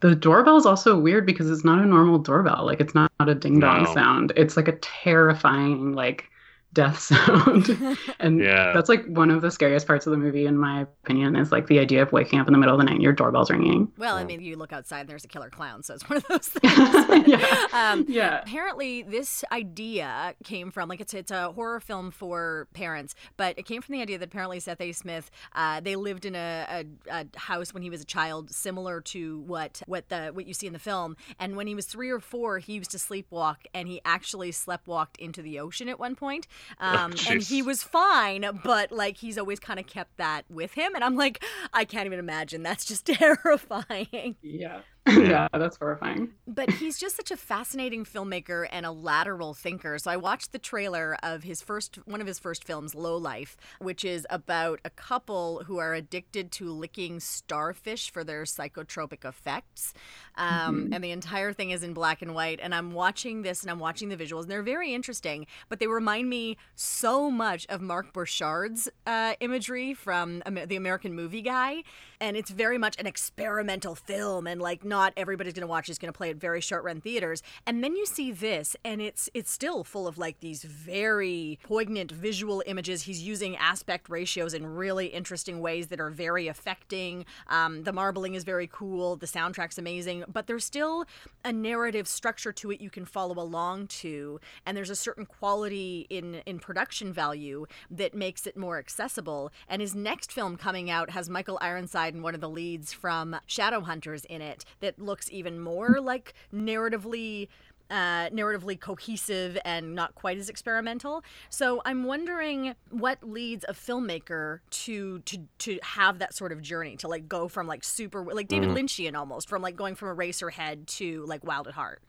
the 0.00 0.14
doorbell 0.14 0.56
is 0.56 0.66
also 0.66 0.98
weird 0.98 1.26
because 1.26 1.50
it's 1.50 1.64
not 1.64 1.78
a 1.80 1.86
normal 1.86 2.18
doorbell. 2.18 2.64
Like 2.66 2.80
it's 2.80 2.94
not, 2.94 3.10
not 3.18 3.28
a 3.28 3.34
ding 3.34 3.60
dong 3.60 3.84
No. 3.84 3.94
sound. 3.94 4.32
It's 4.36 4.56
like 4.56 4.68
a 4.68 4.76
terrifying 4.78 5.92
like 5.92 6.24
death 6.72 6.98
sound. 7.00 7.68
and 8.20 8.40
Yeah. 8.40 8.72
that's 8.72 8.88
like 8.88 9.06
one 9.06 9.30
of 9.30 9.40
the 9.42 9.50
scariest 9.50 9.86
parts 9.86 10.06
of 10.06 10.10
the 10.10 10.16
movie 10.16 10.46
in 10.46 10.56
my 10.58 10.82
opinion 10.82 11.34
is 11.36 11.50
like 11.50 11.66
the 11.66 11.78
idea 11.78 12.02
of 12.02 12.12
waking 12.12 12.38
up 12.40 12.46
in 12.46 12.52
the 12.52 12.58
middle 12.58 12.74
of 12.74 12.78
the 12.78 12.84
night 12.84 12.94
and 12.94 13.02
your 13.02 13.12
doorbell's 13.12 13.50
ringing. 13.50 13.90
Well, 13.96 14.16
I 14.16 14.24
mean, 14.24 14.40
you 14.40 14.56
look 14.56 14.72
outside 14.72 15.00
and 15.00 15.08
there's 15.08 15.24
a 15.24 15.28
killer 15.28 15.50
clown, 15.50 15.82
so 15.82 15.94
it's 15.94 16.08
one 16.08 16.18
of 16.18 16.26
those 16.28 16.48
things. 16.48 17.28
yeah. 17.28 17.66
Um, 17.72 18.04
yeah. 18.08 18.40
Apparently, 18.42 19.02
this 19.02 19.44
idea 19.50 20.34
came 20.44 20.70
from 20.70 20.88
like 20.88 21.00
it's 21.00 21.14
it's 21.14 21.30
a 21.30 21.52
horror 21.52 21.80
film 21.80 22.10
for 22.10 22.68
parents, 22.74 23.14
but 23.36 23.58
it 23.58 23.64
came 23.64 23.82
from 23.82 23.94
the 23.94 24.02
idea 24.02 24.18
that 24.18 24.26
apparently 24.28 24.60
Seth 24.60 24.80
A. 24.80 24.92
Smith 24.92 25.30
uh, 25.54 25.80
they 25.80 25.96
lived 25.96 26.24
in 26.24 26.34
a, 26.34 26.84
a, 27.10 27.20
a 27.22 27.38
house 27.38 27.72
when 27.74 27.82
he 27.82 27.90
was 27.90 28.00
a 28.02 28.04
child, 28.06 28.50
similar 28.50 29.00
to 29.00 29.40
what 29.40 29.82
what 29.86 30.08
the 30.08 30.28
what 30.32 30.46
you 30.46 30.54
see 30.54 30.66
in 30.66 30.72
the 30.72 30.78
film. 30.78 31.16
And 31.38 31.56
when 31.56 31.66
he 31.66 31.74
was 31.74 31.86
three 31.86 32.10
or 32.10 32.20
four, 32.20 32.58
he 32.58 32.74
used 32.74 32.90
to 32.92 32.98
sleepwalk, 32.98 33.56
and 33.74 33.88
he 33.88 34.00
actually 34.04 34.50
sleptwalked 34.52 35.16
into 35.18 35.42
the 35.42 35.58
ocean 35.60 35.88
at 35.88 35.98
one 35.98 36.14
point. 36.14 36.46
Um, 36.80 37.12
and 37.28 37.42
he 37.42 37.60
was 37.60 37.82
fine, 37.82 38.48
but 38.62 38.92
like 38.92 39.16
he's 39.16 39.36
always 39.36 39.58
kind 39.58 39.80
of 39.80 39.86
kept 39.86 40.16
that 40.18 40.44
with 40.48 40.74
him. 40.74 40.94
And 40.94 41.02
I'm 41.02 41.16
like, 41.16 41.44
I 41.72 41.84
can't 41.84 42.06
even 42.06 42.18
imagine. 42.20 42.62
That's 42.62 42.84
just 42.84 43.06
terrifying. 43.06 44.36
Yeah. 44.42 44.80
yeah, 45.18 45.48
that's 45.52 45.76
horrifying. 45.76 46.30
But 46.46 46.70
he's 46.70 46.98
just 46.98 47.16
such 47.16 47.30
a 47.30 47.36
fascinating 47.36 48.04
filmmaker 48.04 48.66
and 48.70 48.84
a 48.84 48.90
lateral 48.90 49.54
thinker. 49.54 49.98
So 49.98 50.10
I 50.10 50.16
watched 50.16 50.52
the 50.52 50.58
trailer 50.58 51.16
of 51.22 51.42
his 51.44 51.62
first 51.62 51.96
one 52.06 52.20
of 52.20 52.26
his 52.26 52.38
first 52.38 52.64
films, 52.64 52.94
Low 52.94 53.16
Life, 53.16 53.56
which 53.80 54.04
is 54.04 54.26
about 54.30 54.80
a 54.84 54.90
couple 54.90 55.62
who 55.66 55.78
are 55.78 55.94
addicted 55.94 56.52
to 56.52 56.70
licking 56.70 57.20
starfish 57.20 58.10
for 58.10 58.24
their 58.24 58.42
psychotropic 58.42 59.24
effects. 59.24 59.94
Um, 60.36 60.90
And 60.92 61.02
the 61.02 61.10
entire 61.10 61.52
thing 61.52 61.70
is 61.70 61.82
in 61.82 61.94
black 61.94 62.22
and 62.22 62.34
white. 62.34 62.60
And 62.62 62.74
I'm 62.74 62.92
watching 62.92 63.42
this 63.42 63.62
and 63.62 63.70
I'm 63.70 63.78
watching 63.78 64.08
the 64.08 64.16
visuals, 64.16 64.42
and 64.42 64.50
they're 64.50 64.62
very 64.62 64.92
interesting, 64.94 65.46
but 65.68 65.78
they 65.78 65.86
remind 65.86 66.28
me 66.28 66.56
so 66.74 67.30
much 67.30 67.66
of 67.68 67.80
Mark 67.80 68.12
Borchardt's 68.12 68.88
uh, 69.06 69.34
imagery 69.40 69.94
from 69.94 70.42
the 70.66 70.76
American 70.76 71.14
Movie 71.14 71.42
Guy. 71.42 71.82
And 72.20 72.36
it's 72.36 72.50
very 72.50 72.78
much 72.78 72.98
an 72.98 73.06
experimental 73.06 73.94
film, 73.94 74.46
and 74.46 74.60
like 74.60 74.84
not 74.84 75.12
everybody's 75.16 75.52
going 75.52 75.62
to 75.62 75.68
watch 75.68 75.88
is 75.88 75.98
going 75.98 76.12
to 76.12 76.16
play 76.16 76.30
at 76.30 76.36
very 76.36 76.60
short 76.60 76.82
run 76.82 77.00
theaters. 77.00 77.42
And 77.66 77.82
then 77.84 77.94
you 77.94 78.06
see 78.06 78.32
this, 78.32 78.76
and 78.84 79.00
it's 79.00 79.30
it's 79.34 79.50
still 79.50 79.84
full 79.84 80.08
of 80.08 80.18
like 80.18 80.40
these 80.40 80.64
very 80.64 81.58
poignant 81.62 82.10
visual 82.10 82.62
images. 82.66 83.02
He's 83.02 83.22
using 83.22 83.56
aspect 83.56 84.08
ratios 84.08 84.52
in 84.54 84.66
really 84.66 85.06
interesting 85.06 85.60
ways 85.60 85.88
that 85.88 86.00
are 86.00 86.10
very 86.10 86.48
affecting. 86.48 87.24
Um, 87.48 87.84
the 87.84 87.92
marbling 87.92 88.34
is 88.34 88.44
very 88.44 88.66
cool. 88.66 89.16
The 89.16 89.26
soundtrack's 89.26 89.78
amazing, 89.78 90.24
but 90.32 90.46
there's 90.46 90.64
still 90.64 91.04
a 91.44 91.52
narrative 91.52 92.08
structure 92.08 92.52
to 92.52 92.72
it 92.72 92.80
you 92.80 92.90
can 92.90 93.04
follow 93.04 93.40
along 93.40 93.86
to, 93.86 94.40
and 94.66 94.76
there's 94.76 94.90
a 94.90 94.96
certain 94.96 95.26
quality 95.26 96.06
in 96.10 96.36
in 96.46 96.58
production 96.58 97.12
value 97.12 97.66
that 97.90 98.14
makes 98.14 98.46
it 98.46 98.56
more 98.56 98.78
accessible. 98.78 99.52
And 99.68 99.80
his 99.80 99.94
next 99.94 100.32
film 100.32 100.56
coming 100.56 100.90
out 100.90 101.10
has 101.10 101.30
Michael 101.30 101.58
Ironside 101.60 102.07
and 102.14 102.22
one 102.22 102.34
of 102.34 102.40
the 102.40 102.48
leads 102.48 102.92
from 102.92 103.36
Shadowhunters 103.48 104.24
in 104.26 104.42
it 104.42 104.64
that 104.80 104.98
looks 104.98 105.30
even 105.30 105.60
more 105.60 106.00
like 106.00 106.34
narratively 106.54 107.48
uh, 107.90 108.28
narratively 108.28 108.78
cohesive 108.78 109.56
and 109.64 109.94
not 109.94 110.14
quite 110.14 110.36
as 110.36 110.50
experimental. 110.50 111.24
So 111.48 111.80
I'm 111.86 112.04
wondering 112.04 112.74
what 112.90 113.22
leads 113.22 113.64
a 113.66 113.72
filmmaker 113.72 114.60
to 114.70 115.20
to 115.20 115.38
to 115.58 115.78
have 115.82 116.18
that 116.18 116.34
sort 116.34 116.52
of 116.52 116.60
journey 116.60 116.96
to 116.98 117.08
like 117.08 117.28
go 117.28 117.48
from 117.48 117.66
like 117.66 117.82
super 117.84 118.22
like 118.24 118.48
David 118.48 118.70
Lynchian 118.70 119.14
almost 119.14 119.48
from 119.48 119.62
like 119.62 119.76
going 119.76 119.94
from 119.94 120.08
a 120.10 120.14
Eraserhead 120.14 120.86
to 120.98 121.24
like 121.26 121.44
Wild 121.44 121.66
at 121.66 121.74
Heart. 121.74 122.02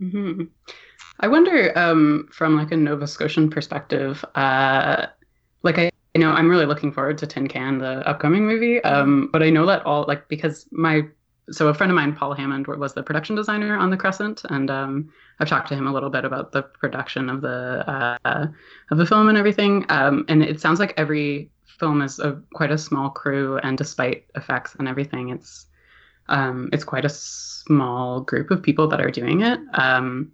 Mm-hmm. 0.00 0.44
I 1.20 1.28
wonder, 1.28 1.76
um, 1.78 2.28
from 2.32 2.56
like 2.56 2.72
a 2.72 2.76
Nova 2.76 3.06
Scotian 3.06 3.48
perspective, 3.48 4.24
uh, 4.34 5.06
like 5.62 5.78
I, 5.78 5.90
you 6.14 6.20
know, 6.20 6.30
I'm 6.30 6.48
really 6.48 6.66
looking 6.66 6.92
forward 6.92 7.18
to 7.18 7.26
Tin 7.26 7.48
Can, 7.48 7.78
the 7.78 8.06
upcoming 8.08 8.46
movie. 8.46 8.82
Um, 8.84 9.28
but 9.32 9.42
I 9.42 9.50
know 9.50 9.66
that 9.66 9.84
all 9.84 10.04
like 10.06 10.28
because 10.28 10.66
my 10.70 11.02
so 11.50 11.68
a 11.68 11.74
friend 11.74 11.90
of 11.90 11.96
mine, 11.96 12.14
Paul 12.14 12.34
Hammond, 12.34 12.66
was 12.66 12.94
the 12.94 13.02
production 13.02 13.36
designer 13.36 13.76
on 13.76 13.90
The 13.90 13.96
Crescent, 13.96 14.42
and 14.48 14.70
um, 14.70 15.12
I've 15.40 15.48
talked 15.48 15.68
to 15.68 15.74
him 15.74 15.86
a 15.86 15.92
little 15.92 16.08
bit 16.08 16.24
about 16.24 16.52
the 16.52 16.62
production 16.62 17.28
of 17.28 17.42
the 17.42 18.16
uh, 18.24 18.46
of 18.90 18.98
the 18.98 19.04
film 19.04 19.28
and 19.28 19.36
everything. 19.36 19.84
Um, 19.88 20.24
and 20.28 20.42
it 20.42 20.60
sounds 20.60 20.80
like 20.80 20.94
every 20.96 21.50
film 21.66 22.00
is 22.00 22.18
a 22.20 22.40
quite 22.54 22.70
a 22.70 22.78
small 22.78 23.10
crew, 23.10 23.58
and 23.58 23.76
despite 23.76 24.24
effects 24.36 24.76
and 24.76 24.88
everything, 24.88 25.30
it's 25.30 25.66
um, 26.28 26.70
it's 26.72 26.84
quite 26.84 27.04
a 27.04 27.10
small 27.10 28.20
group 28.20 28.50
of 28.50 28.62
people 28.62 28.86
that 28.88 29.00
are 29.00 29.10
doing 29.10 29.42
it. 29.42 29.58
Um, 29.74 30.32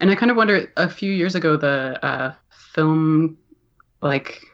and 0.00 0.10
I 0.10 0.16
kind 0.16 0.30
of 0.30 0.36
wonder. 0.36 0.70
A 0.76 0.88
few 0.88 1.12
years 1.12 1.34
ago, 1.34 1.56
the 1.56 1.98
uh, 2.04 2.34
film 2.50 3.38
like 4.02 4.49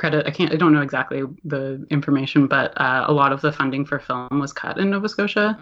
credit 0.00 0.26
i 0.26 0.30
can't 0.30 0.52
i 0.52 0.56
don't 0.56 0.72
know 0.72 0.80
exactly 0.88 1.22
the 1.44 1.62
information 1.90 2.46
but 2.46 2.68
uh, 2.80 3.04
a 3.06 3.12
lot 3.12 3.32
of 3.34 3.40
the 3.42 3.52
funding 3.52 3.84
for 3.84 3.98
film 3.98 4.40
was 4.44 4.52
cut 4.52 4.78
in 4.78 4.90
nova 4.90 5.08
scotia 5.08 5.58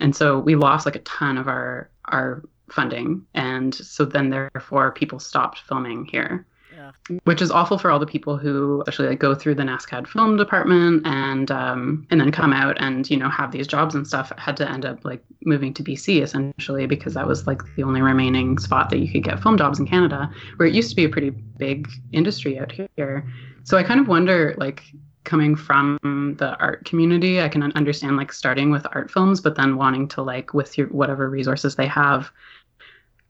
and 0.00 0.14
so 0.16 0.38
we 0.38 0.54
lost 0.54 0.86
like 0.86 0.96
a 0.96 1.00
ton 1.00 1.36
of 1.36 1.46
our 1.48 1.90
our 2.16 2.42
funding 2.70 3.08
and 3.34 3.74
so 3.74 4.04
then 4.04 4.30
therefore 4.30 4.92
people 4.92 5.18
stopped 5.18 5.58
filming 5.68 6.00
here 6.14 6.46
Yeah. 6.82 7.18
which 7.24 7.42
is 7.42 7.50
awful 7.50 7.76
for 7.78 7.88
all 7.90 7.98
the 8.04 8.12
people 8.14 8.34
who 8.42 8.82
actually 8.86 9.08
like 9.08 9.18
go 9.26 9.34
through 9.40 9.56
the 9.56 9.62
NASCAD 9.70 10.04
film 10.14 10.36
department 10.44 11.06
and 11.06 11.48
um, 11.50 12.06
and 12.10 12.18
then 12.20 12.30
come 12.40 12.52
out 12.62 12.76
and 12.86 12.98
you 13.12 13.16
know 13.22 13.28
have 13.40 13.50
these 13.52 13.68
jobs 13.74 13.94
and 13.94 14.04
stuff. 14.12 14.26
Had 14.46 14.56
to 14.56 14.66
end 14.74 14.84
up 14.90 14.98
like 15.10 15.22
moving 15.52 15.72
to 15.74 15.82
BC 15.88 16.22
essentially 16.26 16.86
because 16.94 17.12
that 17.18 17.26
was 17.32 17.46
like 17.50 17.60
the 17.76 17.82
only 17.88 18.00
remaining 18.12 18.48
spot 18.66 18.84
that 18.90 18.98
you 19.02 19.08
could 19.12 19.24
get 19.28 19.42
film 19.42 19.56
jobs 19.62 19.78
in 19.80 19.86
Canada, 19.94 20.20
where 20.56 20.66
it 20.68 20.74
used 20.80 20.90
to 20.92 20.96
be 20.96 21.04
a 21.04 21.12
pretty 21.14 21.30
big 21.66 21.78
industry 22.12 22.58
out 22.58 22.72
here. 22.72 23.16
So 23.64 23.76
I 23.76 23.82
kind 23.82 24.00
of 24.00 24.08
wonder 24.08 24.54
like 24.58 24.82
coming 25.24 25.54
from 25.54 26.34
the 26.38 26.56
art 26.58 26.84
community, 26.84 27.40
I 27.40 27.48
can 27.48 27.62
understand 27.72 28.16
like 28.16 28.32
starting 28.32 28.70
with 28.70 28.86
art 28.92 29.10
films, 29.10 29.40
but 29.40 29.56
then 29.56 29.76
wanting 29.76 30.08
to 30.08 30.22
like 30.22 30.52
with 30.52 30.76
your 30.76 30.88
whatever 30.88 31.30
resources 31.30 31.76
they 31.76 31.86
have 31.86 32.30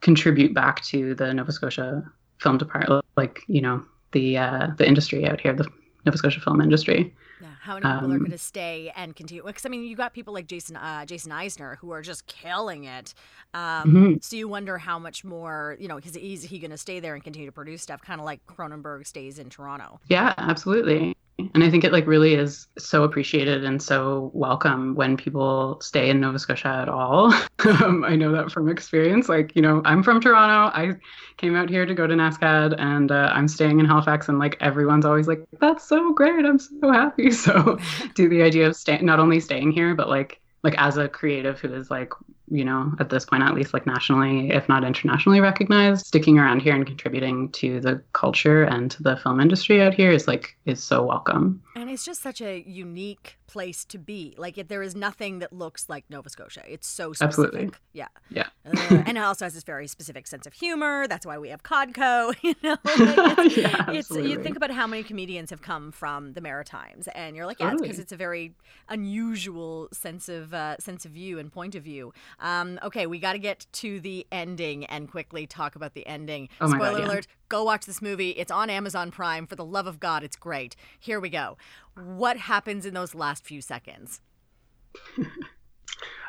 contribute 0.01 0.53
back 0.53 0.83
to 0.85 1.14
the 1.14 1.33
Nova 1.33 1.53
Scotia 1.53 2.03
film 2.38 2.59
department, 2.59 3.05
like 3.16 3.40
you 3.47 3.61
know 3.61 3.83
the 4.12 4.37
uh, 4.38 4.68
the 4.77 4.87
industry 4.87 5.27
out 5.27 5.40
here, 5.40 5.55
the 5.55 5.66
Nova 6.05 6.18
Scotia 6.18 6.40
film 6.40 6.61
industry. 6.61 7.14
How 7.62 7.75
many 7.75 7.87
people 7.88 8.12
are 8.12 8.18
Um, 8.18 8.27
going 8.27 8.33
to 8.33 8.38
stay 8.38 8.92
and 8.96 9.14
continue? 9.14 9.42
Because 9.44 9.64
I 9.64 9.68
mean, 9.68 9.85
you 9.85 9.96
got 9.96 10.14
people 10.14 10.35
like 10.35 10.46
Jason 10.46 10.77
uh, 10.77 11.07
Jason 11.07 11.31
Eisener 11.33 11.77
who 11.79 11.92
are 11.92 12.03
just 12.03 12.27
killing 12.27 12.85
it. 12.85 13.14
Um, 13.55 13.94
Mhm. 13.94 14.20
So 14.20 14.37
you 14.37 14.48
wonder 14.48 14.79
how 14.79 14.98
much 14.98 15.25
more, 15.25 15.77
you 15.81 15.88
know, 15.88 15.96
because 15.96 16.16
is 16.16 16.42
he 16.44 16.59
going 16.59 16.70
to 16.72 16.79
stay 16.79 17.01
there 17.01 17.14
and 17.14 17.22
continue 17.25 17.46
to 17.48 17.53
produce 17.53 17.83
stuff, 17.83 18.01
kind 18.03 18.20
of 18.20 18.25
like 18.25 18.44
Cronenberg 18.46 19.07
stays 19.07 19.38
in 19.38 19.51
Toronto? 19.51 20.01
Yeah, 20.09 20.35
absolutely. 20.37 21.16
And 21.55 21.64
I 21.64 21.70
think 21.70 21.85
it 21.85 21.92
like 21.92 22.07
really 22.07 22.35
is 22.35 22.66
so 22.78 23.05
appreciated 23.05 23.64
and 23.64 23.83
so 23.83 24.31
welcome 24.35 24.94
when 24.94 25.16
people 25.16 25.81
stay 25.81 26.11
in 26.11 26.20
Nova 26.20 26.38
Scotia 26.38 26.68
at 26.68 26.88
all. 26.88 27.33
um, 27.83 28.05
I 28.05 28.16
know 28.16 28.33
that 28.33 28.50
from 28.50 28.68
experience. 28.68 29.28
Like, 29.28 29.55
you 29.57 29.62
know, 29.62 29.83
I'm 29.85 30.02
from 30.02 30.20
Toronto. 30.20 30.76
I 30.76 30.94
came 31.37 31.57
out 31.57 31.68
here 31.68 31.87
to 31.87 31.94
go 31.94 32.07
to 32.07 32.14
NASCAD 32.14 32.74
and 32.78 33.11
uh, 33.11 33.31
I'm 33.33 33.48
staying 33.48 33.81
in 33.81 33.87
Halifax 33.87 34.28
and 34.28 34.38
like 34.38 34.57
everyone's 34.61 35.05
always 35.05 35.28
like, 35.28 35.44
that's 35.61 35.87
so 35.88 36.12
great. 36.12 36.44
I'm 36.44 36.59
so 36.59 36.90
happy. 36.90 37.31
So 37.42 37.78
do 38.14 38.28
the 38.28 38.42
idea 38.42 38.68
of 38.68 38.76
staying, 38.76 39.05
not 39.05 39.18
only 39.18 39.40
staying 39.40 39.72
here, 39.72 39.94
but 39.94 40.09
like, 40.09 40.40
like 40.62 40.74
as 40.78 40.96
a 40.96 41.09
creative 41.09 41.59
who 41.59 41.74
is 41.74 41.90
like, 41.90 42.12
you 42.50 42.64
know, 42.64 42.92
at 42.98 43.11
this 43.11 43.24
point, 43.24 43.42
at 43.42 43.55
least 43.55 43.72
like 43.72 43.87
nationally, 43.87 44.50
if 44.50 44.68
not 44.68 44.85
internationally 44.85 45.40
recognized, 45.40 46.07
sticking 46.07 46.38
around 46.38 46.61
here 46.61 46.74
and 46.74 46.87
contributing 46.87 47.50
to 47.52 47.81
the 47.81 48.02
culture 48.12 48.64
and 48.64 48.90
to 48.90 49.02
the 49.02 49.16
film 49.16 49.40
industry 49.40 49.81
out 49.83 49.94
here 49.94 50.11
is 50.11 50.26
like, 50.26 50.57
is 50.64 50.83
so 50.83 51.02
welcome. 51.02 51.62
And 51.76 51.88
it's 51.88 52.05
just 52.05 52.22
such 52.22 52.40
a 52.40 52.62
unique 52.66 53.38
place 53.46 53.85
to 53.87 53.98
be. 53.98 54.35
Like, 54.37 54.68
there 54.68 54.83
is 54.83 54.94
nothing 54.94 55.38
that 55.40 55.52
looks 55.52 55.88
like 55.88 56.05
Nova 56.09 56.28
Scotia. 56.28 56.62
It's 56.66 56.87
so 56.87 57.12
specific. 57.12 57.28
Absolutely. 57.28 57.70
Yeah. 57.92 58.09
Yeah. 58.31 58.48
Uh, 58.66 59.02
and 59.07 59.16
it 59.16 59.20
also 59.22 59.44
has 59.44 59.55
this 59.55 59.64
very 59.64 59.87
specific 59.87 60.26
sense 60.26 60.46
of 60.46 60.52
humor. 60.52 61.07
That's 61.07 61.26
why 61.26 61.38
we 61.38 61.48
have 61.50 61.62
Codco. 61.62 62.35
You 62.42 62.57
know, 62.62 62.76
like 62.85 63.46
it's, 63.46 63.57
Yeah, 63.57 63.90
it's 63.90 64.11
you 64.11 64.42
think 64.42 64.57
about 64.57 64.72
how 64.72 64.87
many 64.87 65.05
comedians 65.05 65.50
have 65.50 65.62
come 65.62 65.92
from 65.92 66.33
the 66.33 66.40
Maritimes, 66.40 67.09
and 67.14 67.37
you're 67.37 67.46
like, 67.46 67.61
yeah, 67.61 67.72
it's 67.72 67.81
because 67.81 67.98
it's 68.00 68.11
a 68.11 68.16
very 68.16 68.55
unusual 68.88 69.88
sense 69.92 70.28
of 70.28 70.52
uh, 70.52 70.76
sense 70.78 71.05
of 71.05 71.12
view 71.12 71.38
and 71.38 71.52
point 71.52 71.74
of 71.74 71.85
view. 71.85 72.12
Um, 72.40 72.79
okay, 72.83 73.07
we 73.07 73.18
got 73.18 73.33
to 73.35 73.38
get 73.38 73.66
to 73.73 74.01
the 74.01 74.27
ending 74.33 74.85
and 74.87 75.11
quickly 75.11 75.47
talk 75.47 75.77
about 75.77 75.95
the 75.95 76.07
ending. 76.07 76.49
Oh 76.61 76.68
my 76.68 76.79
God, 76.79 76.85
Spoiler 76.85 76.99
yeah. 77.01 77.07
alert: 77.07 77.27
Go 77.49 77.64
watch 77.64 77.87
this 77.87 78.03
movie. 78.03 78.31
It's 78.31 78.51
on 78.51 78.71
Amazon 78.71 79.11
Prime. 79.11 79.47
For 79.47 79.57
the 79.57 79.64
love 79.64 79.87
of 79.87 80.01
God, 80.01 80.23
it's 80.23 80.37
great. 80.37 80.77
Here 80.99 81.21
we 81.21 81.29
go. 81.29 81.57
What 81.95 82.37
happens 82.37 82.87
in 82.87 82.95
those 82.95 83.14
last 83.14 83.45
few 83.45 83.61
seconds? 83.61 84.21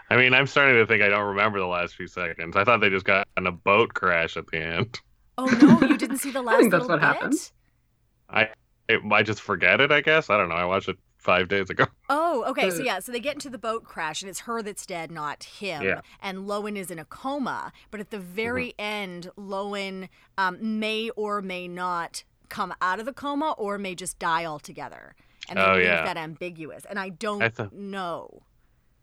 I 0.09 0.17
mean, 0.17 0.33
I'm 0.33 0.47
starting 0.47 0.75
to 0.75 0.85
think 0.85 1.01
I 1.01 1.09
don't 1.09 1.25
remember 1.25 1.59
the 1.59 1.65
last 1.67 1.95
few 1.95 2.07
seconds. 2.07 2.55
I 2.55 2.63
thought 2.63 2.81
they 2.81 2.89
just 2.89 3.05
got 3.05 3.27
in 3.37 3.47
a 3.47 3.51
boat 3.51 3.93
crash 3.93 4.37
at 4.37 4.47
the 4.47 4.61
end. 4.61 4.99
Oh 5.37 5.45
no, 5.45 5.87
you 5.87 5.97
didn't 5.97 6.19
see 6.19 6.31
the 6.33 6.41
last. 6.41 6.59
think 6.59 6.71
that's 6.71 6.83
little 6.83 6.97
what 6.97 7.03
happened. 7.03 7.33
I 8.29 8.49
it, 8.87 9.01
I 9.11 9.23
just 9.23 9.41
forget 9.41 9.81
it. 9.81 9.91
I 9.91 10.01
guess 10.01 10.29
I 10.29 10.37
don't 10.37 10.49
know. 10.49 10.55
I 10.55 10.65
watched 10.65 10.89
it 10.89 10.97
five 11.23 11.47
days 11.47 11.69
ago. 11.69 11.85
Oh, 12.09 12.43
okay. 12.49 12.69
So 12.69 12.83
yeah, 12.89 12.99
so 12.99 13.11
they 13.11 13.19
get 13.19 13.33
into 13.35 13.49
the 13.49 13.57
boat 13.57 13.83
crash, 13.85 14.21
and 14.21 14.29
it's 14.29 14.41
her 14.41 14.61
that's 14.61 14.85
dead, 14.85 15.09
not 15.09 15.43
him. 15.45 15.81
Yeah. 15.81 16.01
And 16.21 16.39
Lowen 16.49 16.75
is 16.77 16.91
in 16.91 16.99
a 16.99 17.05
coma, 17.05 17.71
but 17.91 17.99
at 17.99 18.09
the 18.11 18.19
very 18.19 18.69
Mm-hmm. 18.77 18.81
end, 18.81 19.31
Lowen 19.37 20.09
um, 20.37 20.79
may 20.79 21.09
or 21.11 21.41
may 21.41 21.67
not 21.67 22.23
come 22.49 22.73
out 22.81 22.99
of 22.99 23.05
the 23.05 23.13
coma, 23.13 23.55
or 23.57 23.77
may 23.79 23.95
just 23.95 24.19
die 24.19 24.45
altogether. 24.45 25.15
And 25.49 25.57
they 25.57 25.63
Oh, 25.63 25.73
leave 25.75 25.85
yeah. 25.85 26.03
that 26.05 26.17
ambiguous, 26.17 26.85
and 26.85 26.99
I 26.99 27.09
don't 27.09 27.41
I 27.41 27.49
thought- 27.49 27.73
know. 27.73 28.43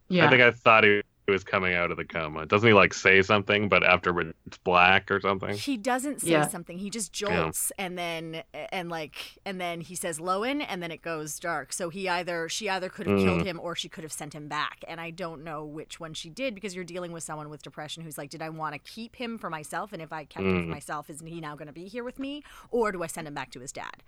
Yeah. 0.09 0.27
I 0.27 0.31
think 0.31 0.43
I 0.43 0.51
thought 0.51 0.85
he 0.85 1.03
was 1.31 1.45
coming 1.45 1.75
out 1.75 1.90
of 1.90 1.97
the 1.97 2.05
coma. 2.05 2.45
Doesn't 2.47 2.66
he 2.69 2.75
like 2.75 2.93
say 2.93 3.23
something, 3.23 3.69
but 3.69 3.83
after 3.83 4.19
it's 4.21 4.59
black 4.59 5.11
or 5.11 5.21
something? 5.21 5.57
He 5.57 5.77
doesn't 5.77 6.21
say 6.21 6.31
Yeah. 6.31 6.47
something. 6.49 6.79
He 6.79 6.90
just 6.90 7.12
jolts, 7.12 7.73
and 7.79 7.97
then 7.97 8.43
and 8.53 8.90
like 8.90 9.38
and 9.47 9.61
then 9.61 9.81
he 9.81 9.95
says 9.95 10.19
Lowen, 10.19 10.64
and 10.69 10.83
then 10.83 10.90
it 10.90 11.01
goes 11.03 11.38
dark. 11.38 11.73
So 11.73 11.88
he 11.88 12.09
either 12.09 12.49
she 12.49 12.69
either 12.69 12.88
could 12.88 13.07
have 13.07 13.19
Mm. 13.19 13.25
killed 13.25 13.43
him 13.47 13.59
or 13.61 13.75
she 13.75 13.88
could 13.88 14.05
have 14.05 14.12
sent 14.12 14.35
him 14.35 14.49
back. 14.49 14.85
And 14.87 15.01
I 15.01 15.11
don't 15.11 15.43
know 15.43 15.64
which 15.64 15.99
one 15.99 16.12
she 16.14 16.29
did 16.29 16.55
because 16.55 16.75
you're 16.75 16.85
dealing 16.85 17.12
with 17.12 17.23
someone 17.23 17.49
with 17.49 17.62
depression 17.62 18.03
who's 18.03 18.19
like, 18.19 18.31
did 18.31 18.43
I 18.43 18.51
want 18.51 18.75
to 18.75 18.79
keep 18.79 19.16
him 19.16 19.38
for 19.38 19.49
myself? 19.49 19.93
And 19.93 20.03
if 20.03 20.12
I 20.12 20.25
kept 20.25 20.45
him 20.45 20.62
for 20.62 20.66
Mm. 20.66 20.71
myself, 20.71 21.09
isn't 21.09 21.27
he 21.27 21.40
now 21.40 21.55
going 21.57 21.69
to 21.69 21.73
be 21.73 21.87
here 21.88 22.05
with 22.05 22.19
me, 22.19 22.43
or 22.71 22.93
do 22.93 23.03
I 23.03 23.07
send 23.07 23.27
him 23.27 23.35
back 23.35 23.51
to 23.53 23.61
his 23.61 23.73
dad? 23.73 24.03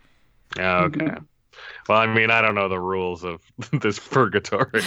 Oh, 0.59 0.85
okay. 0.85 1.15
Well, 1.89 1.99
I 1.99 2.07
mean, 2.07 2.31
I 2.31 2.41
don't 2.41 2.55
know 2.55 2.69
the 2.69 2.81
rules 2.81 3.25
of 3.25 3.41
this 3.81 3.99
purgatory. 3.99 4.69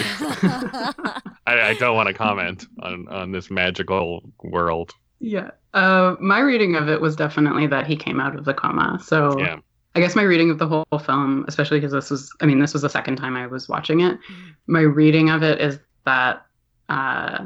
I, 1.48 1.70
I 1.70 1.76
don't 1.80 1.96
want 1.96 2.08
to 2.08 2.14
comment 2.14 2.66
on 2.82 3.08
on 3.10 3.32
this 3.32 3.50
magical 3.52 4.30
world. 4.44 4.94
Yeah. 5.20 5.52
Uh, 5.74 6.16
my 6.20 6.40
reading 6.40 6.76
of 6.76 6.90
it 6.90 7.02
was 7.02 7.16
definitely 7.16 7.68
that 7.68 7.88
he 7.88 7.96
came 7.96 8.20
out 8.20 8.36
of 8.36 8.46
the 8.46 8.54
coma. 8.54 9.00
So 9.04 9.40
Yeah. 9.40 9.58
I 9.96 10.02
guess 10.02 10.14
my 10.16 10.24
reading 10.24 10.50
of 10.50 10.60
the 10.60 10.68
whole 10.68 11.00
film, 11.00 11.46
especially 11.48 11.80
because 11.80 11.94
this 11.94 12.12
was, 12.12 12.30
I 12.42 12.46
mean, 12.46 12.60
this 12.60 12.74
was 12.74 12.82
the 12.82 12.90
second 12.90 13.16
time 13.16 13.38
I 13.38 13.48
was 13.48 13.70
watching 13.70 14.02
it. 14.02 14.18
My 14.68 14.82
reading 14.82 15.30
of 15.30 15.42
it 15.42 15.62
is 15.62 15.80
that 16.06 16.46
uh, 16.90 17.46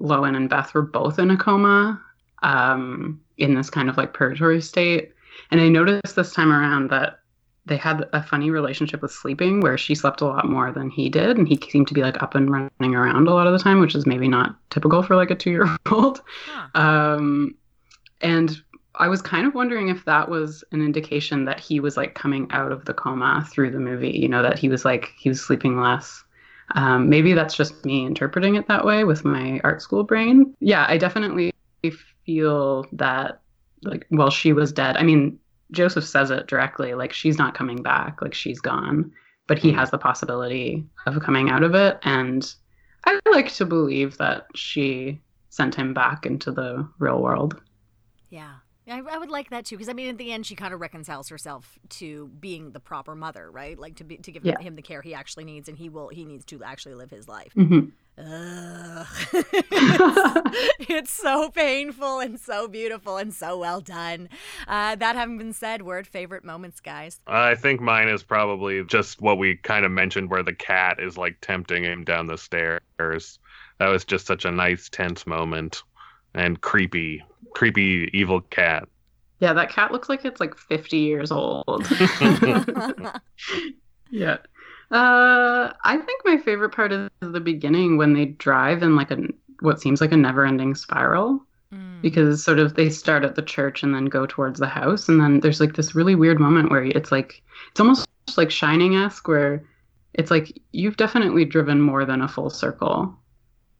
Lowen 0.00 0.36
and 0.36 0.50
Beth 0.50 0.74
were 0.74 0.82
both 0.82 1.20
in 1.20 1.30
a 1.30 1.36
coma 1.36 2.02
um, 2.42 3.20
in 3.38 3.54
this 3.54 3.70
kind 3.70 3.88
of 3.88 3.96
like 3.96 4.12
purgatory 4.12 4.60
state. 4.60 5.12
And 5.52 5.60
I 5.60 5.68
noticed 5.68 6.16
this 6.16 6.32
time 6.32 6.52
around 6.52 6.90
that 6.90 7.20
they 7.66 7.76
had 7.76 8.08
a 8.12 8.22
funny 8.22 8.50
relationship 8.50 9.00
with 9.00 9.10
sleeping 9.10 9.60
where 9.60 9.78
she 9.78 9.94
slept 9.94 10.20
a 10.20 10.26
lot 10.26 10.48
more 10.48 10.70
than 10.70 10.90
he 10.90 11.08
did. 11.08 11.38
And 11.38 11.48
he 11.48 11.58
seemed 11.70 11.88
to 11.88 11.94
be 11.94 12.02
like 12.02 12.22
up 12.22 12.34
and 12.34 12.50
running 12.50 12.94
around 12.94 13.26
a 13.26 13.32
lot 13.32 13.46
of 13.46 13.52
the 13.52 13.58
time, 13.58 13.80
which 13.80 13.94
is 13.94 14.06
maybe 14.06 14.28
not 14.28 14.56
typical 14.70 15.02
for 15.02 15.16
like 15.16 15.30
a 15.30 15.34
two 15.34 15.50
year 15.50 15.76
old. 15.90 16.22
Huh. 16.46 16.68
Um, 16.74 17.54
and 18.20 18.60
I 18.96 19.08
was 19.08 19.22
kind 19.22 19.46
of 19.46 19.54
wondering 19.54 19.88
if 19.88 20.04
that 20.04 20.28
was 20.28 20.62
an 20.72 20.80
indication 20.80 21.44
that 21.46 21.60
he 21.60 21.80
was 21.80 21.96
like 21.96 22.14
coming 22.14 22.46
out 22.50 22.72
of 22.72 22.84
the 22.84 22.94
coma 22.94 23.46
through 23.50 23.70
the 23.70 23.80
movie, 23.80 24.10
you 24.10 24.28
know, 24.28 24.42
that 24.42 24.58
he 24.58 24.68
was 24.68 24.84
like, 24.84 25.12
he 25.18 25.28
was 25.28 25.40
sleeping 25.40 25.80
less. 25.80 26.24
Um, 26.74 27.08
maybe 27.08 27.34
that's 27.34 27.54
just 27.54 27.84
me 27.84 28.06
interpreting 28.06 28.54
it 28.54 28.68
that 28.68 28.84
way 28.84 29.04
with 29.04 29.24
my 29.24 29.60
art 29.64 29.82
school 29.82 30.04
brain. 30.04 30.54
Yeah, 30.60 30.86
I 30.88 30.96
definitely 30.96 31.52
feel 32.24 32.86
that, 32.92 33.40
like, 33.82 34.06
while 34.08 34.30
she 34.30 34.52
was 34.52 34.72
dead. 34.72 34.96
I 34.96 35.02
mean, 35.02 35.38
Joseph 35.74 36.04
says 36.06 36.30
it 36.30 36.46
directly, 36.46 36.94
like, 36.94 37.12
she's 37.12 37.38
not 37.38 37.54
coming 37.54 37.82
back, 37.82 38.22
like, 38.22 38.34
she's 38.34 38.60
gone, 38.60 39.12
but 39.46 39.58
he 39.58 39.72
Mm. 39.72 39.74
has 39.76 39.90
the 39.90 39.98
possibility 39.98 40.86
of 41.06 41.20
coming 41.22 41.50
out 41.50 41.62
of 41.62 41.74
it. 41.74 41.98
And 42.02 42.54
I 43.04 43.18
like 43.30 43.52
to 43.54 43.66
believe 43.66 44.16
that 44.18 44.46
she 44.54 45.20
sent 45.50 45.74
him 45.74 45.92
back 45.94 46.24
into 46.26 46.50
the 46.50 46.88
real 46.98 47.20
world. 47.22 47.60
Yeah. 48.30 48.54
I, 48.86 49.00
I 49.00 49.16
would 49.18 49.30
like 49.30 49.48
that 49.50 49.64
too 49.64 49.76
because 49.76 49.88
I 49.88 49.94
mean, 49.94 50.08
at 50.10 50.18
the 50.18 50.30
end, 50.32 50.44
she 50.44 50.54
kind 50.56 50.74
of 50.74 50.80
reconciles 50.80 51.28
herself 51.30 51.78
to 52.00 52.28
being 52.40 52.72
the 52.72 52.80
proper 52.80 53.14
mother, 53.14 53.50
right? 53.50 53.78
Like 53.78 53.96
to 53.96 54.04
be 54.04 54.18
to 54.18 54.30
give 54.32 54.44
Yeah. 54.44 54.60
him 54.60 54.76
the 54.76 54.82
care 54.82 55.00
he 55.00 55.14
actually 55.14 55.44
needs, 55.44 55.68
and 55.70 55.78
he 55.78 55.88
will 55.88 56.08
he 56.08 56.24
needs 56.26 56.44
to 56.46 56.62
actually 56.62 56.94
live 56.94 57.10
his 57.10 57.26
life. 57.26 57.52
Mhm. 57.56 57.92
Ugh. 58.16 59.06
it's, 59.32 60.88
it's 60.88 61.12
so 61.12 61.50
painful 61.50 62.20
and 62.20 62.38
so 62.38 62.68
beautiful 62.68 63.16
and 63.16 63.34
so 63.34 63.58
well 63.58 63.80
done. 63.80 64.28
Uh, 64.68 64.94
that 64.96 65.16
having 65.16 65.36
been 65.36 65.52
said, 65.52 65.82
word 65.82 66.06
favorite 66.06 66.44
moments, 66.44 66.80
guys. 66.80 67.20
I 67.26 67.56
think 67.56 67.80
mine 67.80 68.08
is 68.08 68.22
probably 68.22 68.84
just 68.84 69.20
what 69.20 69.38
we 69.38 69.56
kind 69.56 69.84
of 69.84 69.90
mentioned, 69.90 70.30
where 70.30 70.44
the 70.44 70.54
cat 70.54 71.00
is 71.00 71.18
like 71.18 71.36
tempting 71.40 71.82
him 71.82 72.04
down 72.04 72.26
the 72.26 72.38
stairs. 72.38 72.80
That 72.98 73.88
was 73.88 74.04
just 74.04 74.26
such 74.26 74.44
a 74.44 74.52
nice, 74.52 74.88
tense 74.88 75.26
moment, 75.26 75.82
and 76.34 76.60
creepy, 76.60 77.22
creepy, 77.54 78.10
evil 78.12 78.40
cat. 78.42 78.88
Yeah, 79.40 79.52
that 79.54 79.70
cat 79.70 79.90
looks 79.90 80.08
like 80.08 80.24
it's 80.24 80.40
like 80.40 80.56
50 80.56 80.96
years 80.96 81.32
old. 81.32 81.66
yeah. 84.10 84.36
Uh, 84.90 85.72
I 85.84 85.96
think 85.96 86.22
my 86.24 86.38
favorite 86.38 86.70
part 86.70 86.92
is 86.92 87.10
the 87.20 87.40
beginning 87.40 87.96
when 87.96 88.12
they 88.12 88.26
drive 88.26 88.82
in 88.82 88.96
like 88.96 89.10
a 89.10 89.18
what 89.60 89.80
seems 89.80 90.00
like 90.00 90.12
a 90.12 90.16
never-ending 90.16 90.74
spiral. 90.74 91.44
Mm. 91.72 92.02
because 92.02 92.44
sort 92.44 92.58
of 92.60 92.74
they 92.74 92.88
start 92.88 93.24
at 93.24 93.34
the 93.34 93.42
church 93.42 93.82
and 93.82 93.94
then 93.94 94.04
go 94.04 94.26
towards 94.26 94.60
the 94.60 94.66
house 94.68 95.08
and 95.08 95.18
then 95.18 95.40
there's 95.40 95.60
like 95.60 95.74
this 95.74 95.94
really 95.94 96.14
weird 96.14 96.38
moment 96.38 96.70
where 96.70 96.84
it's 96.84 97.10
like 97.10 97.42
it's 97.70 97.80
almost 97.80 98.06
like 98.36 98.50
shining-esque 98.50 99.26
where 99.26 99.64
it's 100.12 100.30
like 100.30 100.60
you've 100.72 100.96
definitely 100.96 101.44
driven 101.44 101.80
more 101.80 102.04
than 102.04 102.20
a 102.20 102.28
full 102.28 102.50
circle 102.50 103.12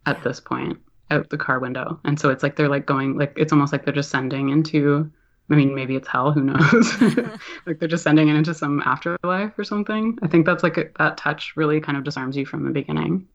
at 0.06 0.22
this 0.24 0.40
point 0.40 0.78
out 1.10 1.30
the 1.30 1.38
car 1.38 1.58
window. 1.60 2.00
And 2.04 2.18
so 2.18 2.30
it's 2.30 2.42
like 2.42 2.56
they're 2.56 2.68
like 2.68 2.86
going 2.86 3.16
like 3.16 3.34
it's 3.36 3.52
almost 3.52 3.72
like 3.72 3.84
they're 3.84 3.94
descending 3.94 4.48
into 4.48 5.10
i 5.50 5.54
mean 5.54 5.74
maybe 5.74 5.96
it's 5.96 6.08
hell 6.08 6.32
who 6.32 6.42
knows 6.42 7.00
like 7.66 7.78
they're 7.78 7.88
just 7.88 8.04
sending 8.04 8.28
it 8.28 8.36
into 8.36 8.54
some 8.54 8.80
afterlife 8.82 9.58
or 9.58 9.64
something 9.64 10.18
i 10.22 10.26
think 10.28 10.46
that's 10.46 10.62
like 10.62 10.76
a, 10.76 10.84
that 10.98 11.16
touch 11.16 11.54
really 11.56 11.80
kind 11.80 11.98
of 11.98 12.04
disarms 12.04 12.36
you 12.36 12.46
from 12.46 12.64
the 12.64 12.70
beginning 12.70 13.26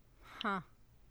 Huh. 0.42 0.62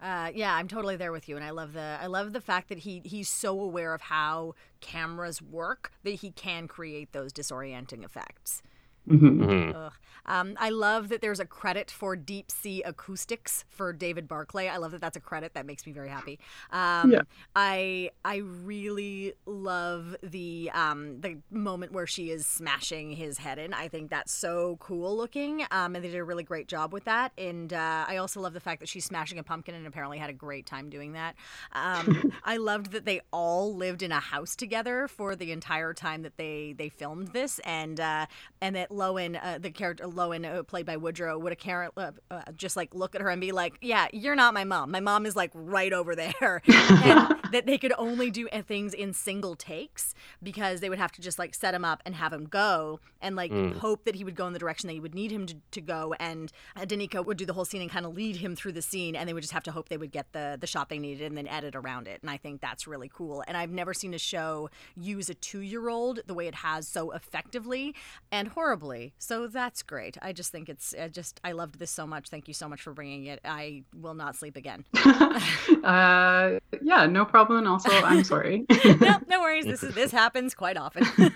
Uh, 0.00 0.30
yeah, 0.32 0.54
I'm 0.54 0.68
totally 0.68 0.96
there 0.96 1.10
with 1.10 1.28
you, 1.28 1.34
and 1.34 1.44
I 1.44 1.50
love 1.50 1.72
the 1.72 1.98
I 2.00 2.06
love 2.06 2.32
the 2.32 2.40
fact 2.40 2.68
that 2.68 2.78
he 2.78 3.02
he's 3.04 3.28
so 3.28 3.60
aware 3.60 3.94
of 3.94 4.02
how 4.02 4.54
cameras 4.80 5.42
work 5.42 5.90
that 6.04 6.14
he 6.14 6.30
can 6.30 6.68
create 6.68 7.12
those 7.12 7.32
disorienting 7.32 8.04
effects. 8.04 8.62
hmm 9.08 9.42
Mhm. 9.42 9.90
Um, 10.28 10.54
I 10.58 10.68
love 10.70 11.08
that 11.08 11.20
there's 11.20 11.40
a 11.40 11.46
credit 11.46 11.90
for 11.90 12.14
deep 12.14 12.50
sea 12.50 12.82
acoustics 12.82 13.64
for 13.68 13.92
David 13.92 14.28
Barclay. 14.28 14.68
I 14.68 14.76
love 14.76 14.92
that 14.92 15.00
that's 15.00 15.16
a 15.16 15.20
credit. 15.20 15.54
That 15.54 15.66
makes 15.66 15.86
me 15.86 15.92
very 15.92 16.08
happy. 16.08 16.38
Um, 16.70 17.10
Yeah. 17.10 17.22
I 17.56 18.10
I 18.24 18.36
really 18.36 19.32
love 19.46 20.14
the 20.22 20.70
um, 20.74 21.20
the 21.20 21.38
moment 21.50 21.92
where 21.92 22.06
she 22.06 22.30
is 22.30 22.46
smashing 22.46 23.12
his 23.12 23.38
head 23.38 23.58
in. 23.58 23.72
I 23.72 23.88
think 23.88 24.10
that's 24.10 24.32
so 24.32 24.76
cool 24.80 25.16
looking, 25.16 25.62
um, 25.70 25.96
and 25.96 26.04
they 26.04 26.10
did 26.10 26.18
a 26.18 26.24
really 26.24 26.44
great 26.44 26.68
job 26.68 26.92
with 26.92 27.04
that. 27.04 27.32
And 27.38 27.72
uh, 27.72 28.04
I 28.06 28.18
also 28.18 28.40
love 28.40 28.52
the 28.52 28.60
fact 28.60 28.80
that 28.80 28.88
she's 28.88 29.04
smashing 29.06 29.38
a 29.38 29.42
pumpkin 29.42 29.74
and 29.74 29.86
apparently 29.86 30.18
had 30.18 30.30
a 30.30 30.34
great 30.34 30.66
time 30.66 30.90
doing 30.90 31.12
that. 31.12 31.34
Um, 31.72 32.32
I 32.44 32.58
loved 32.58 32.92
that 32.92 33.04
they 33.06 33.22
all 33.32 33.74
lived 33.74 34.02
in 34.02 34.12
a 34.12 34.20
house 34.20 34.54
together 34.54 35.08
for 35.08 35.34
the 35.34 35.52
entire 35.52 35.94
time 35.94 36.22
that 36.22 36.36
they 36.36 36.74
they 36.76 36.90
filmed 36.90 37.28
this, 37.28 37.58
and 37.60 37.98
uh, 37.98 38.26
and 38.60 38.76
that 38.76 38.90
Lowen, 38.90 39.38
uh, 39.42 39.58
the 39.58 39.70
character 39.70 40.04
Lowen, 40.18 40.66
played 40.66 40.86
by 40.86 40.96
Woodrow, 40.96 41.38
would 41.38 41.52
a 41.52 41.56
Karen 41.56 41.90
uh, 41.96 42.12
uh, 42.30 42.42
just 42.56 42.76
like 42.76 42.94
look 42.94 43.14
at 43.14 43.20
her 43.20 43.30
and 43.30 43.40
be 43.40 43.52
like, 43.52 43.78
"Yeah, 43.80 44.08
you're 44.12 44.34
not 44.34 44.52
my 44.54 44.64
mom. 44.64 44.90
My 44.90 45.00
mom 45.00 45.26
is 45.26 45.36
like 45.36 45.50
right 45.54 45.92
over 45.92 46.14
there," 46.14 46.62
and 46.66 47.36
that 47.52 47.66
they 47.66 47.78
could 47.78 47.92
only 47.98 48.30
do 48.30 48.48
uh, 48.52 48.62
things 48.62 48.94
in 48.94 49.12
single 49.12 49.54
takes 49.54 50.14
because 50.42 50.80
they 50.80 50.88
would 50.88 50.98
have 50.98 51.12
to 51.12 51.20
just 51.20 51.38
like 51.38 51.54
set 51.54 51.74
him 51.74 51.84
up 51.84 52.02
and 52.04 52.14
have 52.14 52.32
him 52.32 52.44
go 52.44 53.00
and 53.20 53.36
like 53.36 53.52
hope 53.76 54.04
that 54.04 54.14
he 54.14 54.24
would 54.24 54.34
go 54.34 54.46
in 54.46 54.52
the 54.52 54.58
direction 54.58 54.86
that 54.88 54.94
you 54.94 55.02
would 55.02 55.14
need 55.14 55.30
him 55.30 55.46
to, 55.46 55.56
to 55.70 55.80
go. 55.80 56.14
And 56.18 56.52
uh, 56.76 56.82
Danika 56.82 57.24
would 57.24 57.36
do 57.36 57.46
the 57.46 57.52
whole 57.52 57.64
scene 57.64 57.80
and 57.80 57.90
kind 57.90 58.06
of 58.06 58.14
lead 58.14 58.36
him 58.36 58.56
through 58.56 58.72
the 58.72 58.82
scene 58.82 59.16
and 59.16 59.28
they 59.28 59.32
would 59.32 59.42
just 59.42 59.52
have 59.52 59.62
to 59.64 59.72
hope 59.72 59.88
they 59.88 59.96
would 59.96 60.12
get 60.12 60.32
the 60.32 60.56
the 60.60 60.66
shot 60.66 60.88
they 60.88 60.98
needed 60.98 61.26
and 61.26 61.36
then 61.36 61.48
edit 61.48 61.74
around 61.74 62.08
it. 62.08 62.20
And 62.22 62.30
I 62.30 62.36
think 62.36 62.60
that's 62.60 62.86
really 62.86 63.10
cool. 63.12 63.44
And 63.46 63.56
I've 63.56 63.70
never 63.70 63.94
seen 63.94 64.14
a 64.14 64.18
show 64.18 64.70
use 64.96 65.28
a 65.28 65.34
two-year-old 65.34 66.20
the 66.26 66.34
way 66.34 66.46
it 66.46 66.56
has 66.56 66.88
so 66.88 67.10
effectively 67.12 67.94
and 68.30 68.48
horribly. 68.48 69.14
So 69.18 69.46
that's 69.46 69.82
great 69.82 70.07
I 70.22 70.32
just 70.32 70.52
think 70.52 70.68
it's 70.68 70.94
I 70.98 71.08
just 71.08 71.40
I 71.44 71.52
loved 71.52 71.78
this 71.78 71.90
so 71.90 72.06
much 72.06 72.28
thank 72.28 72.48
you 72.48 72.54
so 72.54 72.68
much 72.68 72.80
for 72.80 72.92
bringing 72.92 73.26
it 73.26 73.40
I 73.44 73.84
will 73.94 74.14
not 74.14 74.36
sleep 74.36 74.56
again 74.56 74.84
uh, 75.84 76.58
yeah, 76.82 77.06
no 77.06 77.24
problem. 77.24 77.58
And 77.58 77.68
also, 77.68 77.90
I'm 77.90 78.24
sorry. 78.24 78.66
no, 79.00 79.18
no 79.28 79.40
worries. 79.40 79.64
This 79.64 79.82
is 79.82 79.94
this 79.94 80.12
happens 80.12 80.54
quite 80.54 80.76
often. 80.76 81.04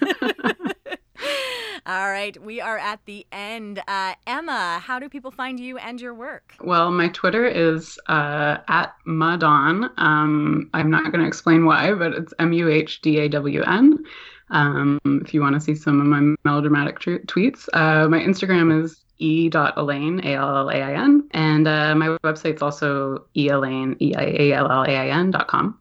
All 1.85 2.09
right, 2.09 2.41
we 2.41 2.61
are 2.61 2.79
at 2.79 3.01
the 3.07 3.27
end. 3.33 3.83
Uh, 3.89 4.15
Emma, 4.25 4.79
how 4.79 5.01
do 5.01 5.09
people 5.09 5.33
find 5.33 5.59
you 5.59 5.79
and 5.79 6.01
your 6.01 6.15
work? 6.15 6.55
well, 6.61 6.93
my 6.93 7.09
Twitter 7.09 7.45
is 7.45 7.99
uh, 8.07 8.59
at 8.69 8.95
muhdawn. 9.07 9.91
Um, 9.97 10.71
I'm 10.75 10.91
not 10.91 11.11
going 11.11 11.21
to 11.21 11.27
explain 11.27 11.65
why, 11.65 11.93
but 11.93 12.13
it's 12.15 12.33
M 12.39 12.53
U 12.53 12.69
H 12.69 13.01
D 13.01 13.19
A 13.19 13.29
W 13.29 13.63
N. 13.63 14.05
Um, 14.53 15.01
if 15.05 15.35
you 15.35 15.41
want 15.41 15.55
to 15.55 15.61
see 15.61 15.75
some 15.75 16.01
of 16.01 16.07
my 16.07 16.37
melodramatic 16.45 17.01
tr- 17.01 17.25
tweets, 17.27 17.69
uh, 17.73 18.09
my 18.09 18.21
Instagram 18.21 18.85
is 18.85 19.03
e.allain, 19.19 20.25
A-L-L-A-I-N. 20.25 21.29
And 21.33 21.69
uh, 21.69 21.95
my 21.95 22.09
website's 22.25 22.63
also 22.63 23.27
eallain, 23.37 24.01
E-I-A-L-L-A-I-N 24.01 25.31
dot 25.31 25.49
com. 25.49 25.79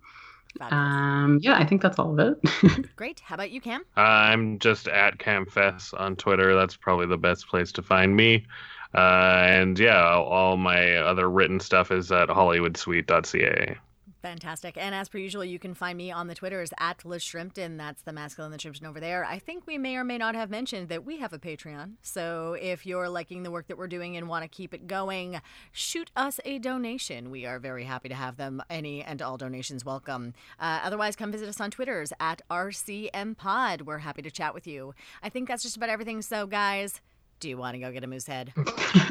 Um, 0.59 1.39
yeah, 1.41 1.55
I 1.55 1.65
think 1.65 1.81
that's 1.81 1.97
all 1.97 2.19
of 2.19 2.19
it. 2.19 2.95
Great. 2.95 3.19
How 3.21 3.35
about 3.35 3.51
you, 3.51 3.61
Cam? 3.61 3.83
I'm 3.95 4.59
just 4.59 4.87
at 4.87 5.17
CamFess 5.17 5.99
on 5.99 6.15
Twitter. 6.15 6.55
That's 6.55 6.75
probably 6.75 7.07
the 7.07 7.17
best 7.17 7.47
place 7.47 7.71
to 7.73 7.81
find 7.81 8.15
me. 8.15 8.45
Uh, 8.93 9.43
and 9.47 9.79
yeah, 9.79 10.05
all 10.05 10.57
my 10.57 10.97
other 10.97 11.29
written 11.29 11.59
stuff 11.59 11.91
is 11.91 12.11
at 12.11 12.29
hollywoodsuite.ca. 12.29 13.77
Fantastic. 14.21 14.77
And 14.77 14.93
as 14.93 15.09
per 15.09 15.17
usual, 15.17 15.43
you 15.43 15.57
can 15.57 15.73
find 15.73 15.97
me 15.97 16.11
on 16.11 16.27
the 16.27 16.35
Twitters 16.35 16.69
at 16.79 17.03
Liz 17.03 17.23
Shrimpton. 17.23 17.77
That's 17.77 18.03
the 18.03 18.13
masculine 18.13 18.51
description 18.51 18.85
over 18.85 18.99
there. 18.99 19.25
I 19.25 19.39
think 19.39 19.65
we 19.65 19.79
may 19.79 19.95
or 19.95 20.03
may 20.03 20.19
not 20.19 20.35
have 20.35 20.51
mentioned 20.51 20.89
that 20.89 21.03
we 21.03 21.17
have 21.17 21.33
a 21.33 21.39
Patreon. 21.39 21.93
So 22.03 22.55
if 22.61 22.85
you're 22.85 23.09
liking 23.09 23.41
the 23.41 23.49
work 23.49 23.67
that 23.67 23.79
we're 23.79 23.87
doing 23.87 24.15
and 24.17 24.29
want 24.29 24.43
to 24.43 24.47
keep 24.47 24.75
it 24.75 24.85
going, 24.85 25.41
shoot 25.71 26.11
us 26.15 26.39
a 26.45 26.59
donation. 26.59 27.31
We 27.31 27.47
are 27.47 27.57
very 27.57 27.83
happy 27.83 28.09
to 28.09 28.15
have 28.15 28.37
them. 28.37 28.61
Any 28.69 29.03
and 29.03 29.21
all 29.23 29.37
donations 29.37 29.83
welcome. 29.83 30.35
Uh, 30.59 30.81
otherwise, 30.83 31.15
come 31.15 31.31
visit 31.31 31.49
us 31.49 31.59
on 31.59 31.71
Twitters 31.71 32.13
at 32.19 32.41
RCM 32.51 33.37
Pod. 33.37 33.81
We're 33.81 33.99
happy 33.99 34.21
to 34.21 34.31
chat 34.31 34.53
with 34.53 34.67
you. 34.67 34.93
I 35.23 35.29
think 35.29 35.47
that's 35.47 35.63
just 35.63 35.77
about 35.77 35.89
everything. 35.89 36.21
So, 36.21 36.45
guys, 36.45 37.01
do 37.39 37.49
you 37.49 37.57
want 37.57 37.73
to 37.73 37.79
go 37.79 37.91
get 37.91 38.03
a 38.03 38.07
moose 38.07 38.27
head? 38.27 38.53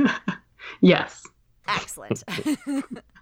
yes. 0.81 1.27
Excellent. 1.67 2.23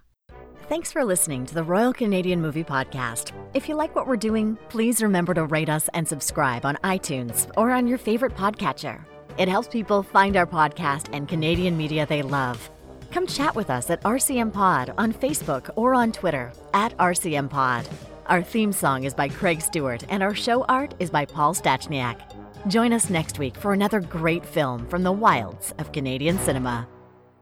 Thanks 0.69 0.91
for 0.91 1.03
listening 1.03 1.47
to 1.47 1.55
the 1.55 1.63
Royal 1.63 1.91
Canadian 1.91 2.41
Movie 2.41 2.63
Podcast. 2.63 3.31
If 3.55 3.67
you 3.67 3.73
like 3.73 3.95
what 3.95 4.05
we're 4.05 4.15
doing, 4.17 4.55
please 4.69 5.01
remember 5.01 5.33
to 5.33 5.45
rate 5.45 5.67
us 5.67 5.89
and 5.95 6.07
subscribe 6.07 6.63
on 6.63 6.75
iTunes 6.83 7.49
or 7.57 7.71
on 7.71 7.87
your 7.87 7.97
favorite 7.97 8.35
podcatcher. 8.35 9.03
It 9.39 9.47
helps 9.47 9.67
people 9.67 10.03
find 10.03 10.37
our 10.37 10.45
podcast 10.45 11.09
and 11.11 11.27
Canadian 11.27 11.75
media 11.75 12.05
they 12.05 12.21
love. 12.21 12.69
Come 13.09 13.25
chat 13.25 13.55
with 13.55 13.71
us 13.71 13.89
at 13.89 14.03
RCM 14.03 14.53
Pod 14.53 14.93
on 14.95 15.11
Facebook 15.11 15.71
or 15.75 15.95
on 15.95 16.11
Twitter 16.11 16.53
at 16.75 16.95
RCM 16.97 17.49
Pod. 17.49 17.89
Our 18.27 18.43
theme 18.43 18.71
song 18.71 19.05
is 19.05 19.15
by 19.15 19.27
Craig 19.27 19.61
Stewart, 19.61 20.03
and 20.09 20.21
our 20.21 20.35
show 20.35 20.65
art 20.65 20.93
is 20.99 21.09
by 21.09 21.25
Paul 21.25 21.55
Stachniak. 21.55 22.19
Join 22.67 22.93
us 22.93 23.09
next 23.09 23.39
week 23.39 23.55
for 23.55 23.73
another 23.73 23.99
great 23.99 24.45
film 24.45 24.85
from 24.85 25.01
the 25.01 25.11
wilds 25.11 25.73
of 25.79 25.91
Canadian 25.91 26.37
cinema. 26.37 26.87